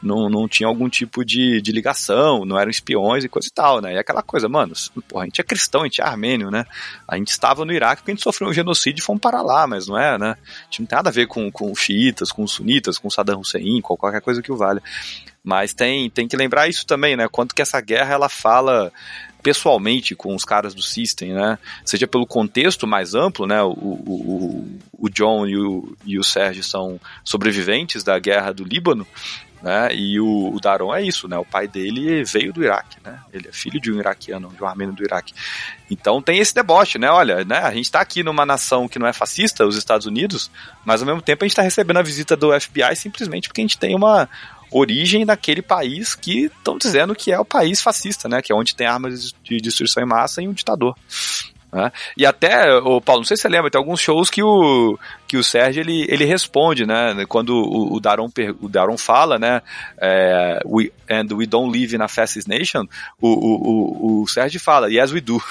[0.03, 3.81] não, não tinham algum tipo de, de ligação, não eram espiões e coisa e tal,
[3.81, 3.95] né?
[3.95, 4.75] E aquela coisa, mano,
[5.09, 6.65] porra, a gente é cristão, a gente é armênio, né?
[7.07, 9.67] A gente estava no Iraque porque a gente sofreu um genocídio e fomos para lá,
[9.67, 10.31] mas não é, né?
[10.31, 13.81] A gente não tem nada a ver com, com xiitas, com sunitas, com Saddam Hussein,
[13.81, 14.83] com qualquer coisa que o valha.
[15.45, 17.29] Mas tem, tem que lembrar isso também, né?
[17.29, 18.93] Quanto que essa guerra ela fala
[19.43, 21.59] pessoalmente com os caras do System, né?
[21.85, 23.61] Seja pelo contexto mais amplo, né?
[23.63, 29.07] O, o, o John e o, e o Sérgio são sobreviventes da guerra do Líbano,
[29.63, 29.95] né?
[29.95, 31.39] E o, o Daron é isso, né?
[31.39, 33.21] O pai dele veio do Iraque, né?
[33.33, 35.33] Ele é filho de um iraquiano, de um armênio do Iraque.
[35.91, 37.09] Então tem esse deboche, né?
[37.11, 37.59] Olha, né?
[37.59, 40.51] A gente está aqui numa nação que não é fascista, os Estados Unidos,
[40.85, 43.65] mas ao mesmo tempo a gente está recebendo a visita do FBI simplesmente porque a
[43.65, 44.29] gente tem uma
[44.73, 48.43] origem daquele país que estão dizendo que é o país fascista, né?
[48.43, 50.97] Que é onde tem armas de destruição em massa e um ditador.
[51.73, 51.91] Né?
[52.17, 55.39] E até, o Paulo, não sei se você lembra, tem alguns shows que o, que
[55.39, 57.25] o Sérgio ele, ele responde, né?
[57.27, 59.63] Quando o, o, Daron, o Daron fala, né?
[59.99, 62.85] É, we, and we don't live in a fascist nation,
[63.19, 65.43] o, o, o, o Sérgio fala, yes we do.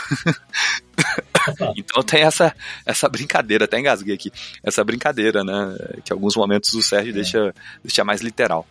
[1.76, 2.56] então tem essa,
[2.86, 4.32] essa brincadeira, até engasguei aqui,
[4.64, 5.76] essa brincadeira, né?
[6.06, 7.14] Que em alguns momentos o Sérgio é.
[7.16, 7.54] deixa,
[7.84, 8.68] deixa mais literal.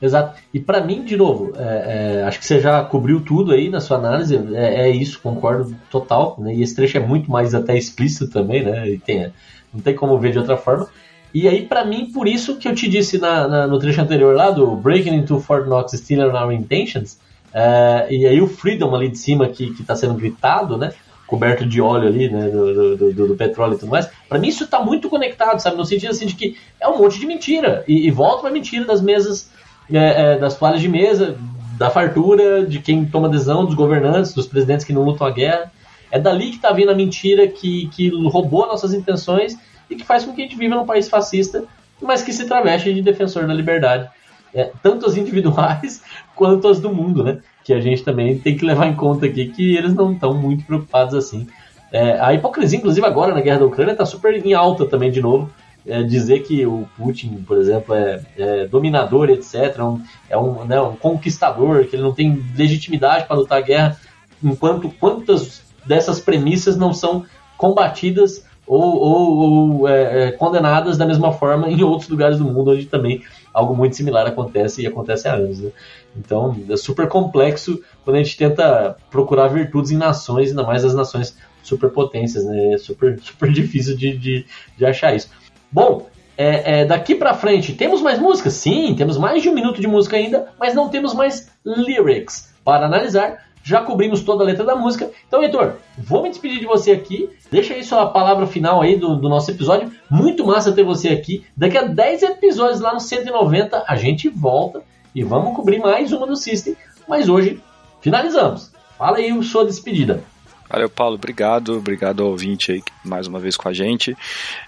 [0.00, 0.40] Exato.
[0.54, 3.80] E para mim, de novo, é, é, acho que você já cobriu tudo aí na
[3.80, 4.36] sua análise.
[4.54, 6.36] É, é isso, concordo total.
[6.38, 6.54] Né?
[6.54, 8.88] E esse trecho é muito mais até explícito também, né?
[8.88, 9.32] E tem,
[9.72, 10.88] não tem como ver de outra forma.
[11.34, 14.34] E aí, para mim, por isso que eu te disse na, na, no trecho anterior
[14.34, 17.18] lá do Breaking into Fort Knox, Stealing Our Intentions.
[17.52, 20.92] É, e aí o Freedom ali de cima que, que tá sendo gritado, né?
[21.26, 24.08] coberto de óleo ali, né, do, do, do, do petróleo e tudo mais.
[24.26, 27.20] Para mim isso está muito conectado, sabe, no sentido assim de que é um monte
[27.20, 29.50] de mentira e, e volta para mentira das mesas
[29.92, 31.38] é, é, das toalhas de mesa,
[31.78, 35.70] da fartura, de quem toma decisão, dos governantes, dos presidentes que não lutam a guerra.
[36.10, 39.56] É dali que está vindo a mentira que, que roubou nossas intenções
[39.88, 41.64] e que faz com que a gente viva num país fascista,
[42.00, 44.08] mas que se traveste de defensor da liberdade.
[44.54, 46.02] É, tanto as individuais
[46.34, 47.38] quanto as do mundo, né?
[47.62, 50.64] Que a gente também tem que levar em conta aqui que eles não estão muito
[50.64, 51.46] preocupados assim.
[51.92, 55.20] É, a hipocrisia, inclusive agora na guerra da Ucrânia, está super em alta também de
[55.20, 55.50] novo
[55.88, 60.64] é, dizer que o Putin, por exemplo, é, é dominador, etc., é um, é um,
[60.64, 64.00] né, um, conquistador, que ele não tem legitimidade para lutar a guerra,
[64.42, 67.24] enquanto quantas dessas premissas não são
[67.56, 72.72] combatidas ou, ou, ou é, é, condenadas da mesma forma em outros lugares do mundo,
[72.72, 73.22] onde também
[73.52, 75.58] algo muito similar acontece e acontece há anos.
[75.60, 75.70] Né?
[76.16, 80.94] Então é super complexo quando a gente tenta procurar virtudes em nações, ainda mais as
[80.94, 82.74] nações superpotências, né?
[82.74, 85.28] É super, super difícil de, de, de achar isso.
[85.70, 86.06] Bom,
[86.36, 88.54] é, é, daqui para frente, temos mais músicas?
[88.54, 92.86] Sim, temos mais de um minuto de música ainda, mas não temos mais lyrics para
[92.86, 93.48] analisar.
[93.62, 95.10] Já cobrimos toda a letra da música.
[95.26, 97.28] Então, Heitor, vou me despedir de você aqui.
[97.50, 99.92] Deixa aí sua palavra final aí do, do nosso episódio.
[100.08, 101.44] Muito massa ter você aqui.
[101.56, 104.82] Daqui a 10 episódios, lá no 190, a gente volta
[105.14, 106.76] e vamos cobrir mais uma do System.
[107.06, 107.60] Mas hoje,
[108.00, 108.72] finalizamos.
[108.96, 110.22] Fala aí sua despedida.
[110.68, 111.14] Valeu, Paulo.
[111.14, 111.78] Obrigado.
[111.78, 114.16] Obrigado ao ouvinte aí mais uma vez com a gente.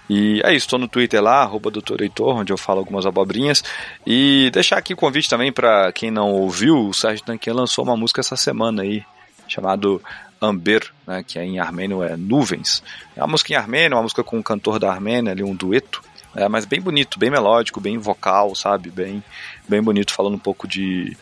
[0.09, 0.65] E é isso.
[0.65, 3.63] Estou no Twitter lá, arroba Doutor Heitor, onde eu falo algumas abobrinhas.
[4.05, 7.95] E deixar aqui o convite também para quem não ouviu, o Sérgio Tanquinha lançou uma
[7.95, 9.03] música essa semana aí,
[9.47, 10.01] chamado
[10.41, 12.81] Amber, né, que é em armênio é nuvens.
[13.15, 16.01] É uma música em armênio, uma música com um cantor da Armênia, ali um dueto.
[16.33, 18.89] É, mas bem bonito, bem melódico, bem vocal, sabe?
[18.89, 19.21] Bem,
[19.67, 21.15] bem bonito, falando um pouco de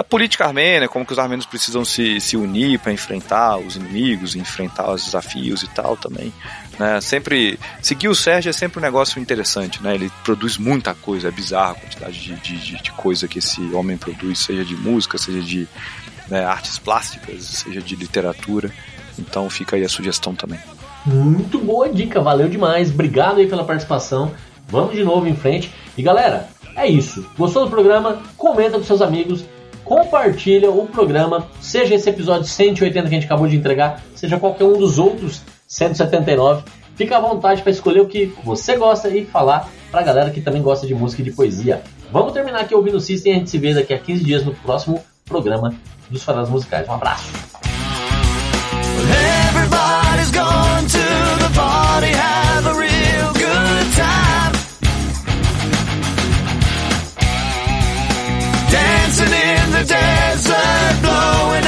[0.00, 4.34] da política armênia, como que os armênios precisam se, se unir para enfrentar os inimigos,
[4.34, 6.32] enfrentar os desafios e tal também.
[6.78, 6.98] Né?
[7.02, 9.94] Sempre seguir o Sérgio é sempre um negócio interessante, né?
[9.94, 13.98] Ele produz muita coisa, é bizarra a quantidade de, de, de coisa que esse homem
[13.98, 15.68] produz, seja de música, seja de
[16.28, 18.72] né, artes plásticas, seja de literatura.
[19.18, 20.60] Então fica aí a sugestão também.
[21.04, 22.88] Muito boa dica, valeu demais.
[22.88, 24.32] Obrigado aí pela participação.
[24.66, 25.70] Vamos de novo em frente.
[25.94, 27.28] E galera, é isso.
[27.36, 28.22] Gostou do programa?
[28.38, 29.44] Comenta com seus amigos,
[29.90, 34.62] compartilha o programa, seja esse episódio 180 que a gente acabou de entregar, seja qualquer
[34.62, 36.62] um dos outros 179.
[36.94, 40.40] Fica à vontade para escolher o que você gosta e falar para a galera que
[40.40, 41.82] também gosta de música e de poesia.
[42.12, 44.44] Vamos terminar aqui ouvindo o System e a gente se vê daqui a 15 dias
[44.44, 45.74] no próximo programa
[46.08, 46.86] dos Fadas Musicais.
[46.88, 47.28] Um abraço!
[59.84, 61.59] desert blowing.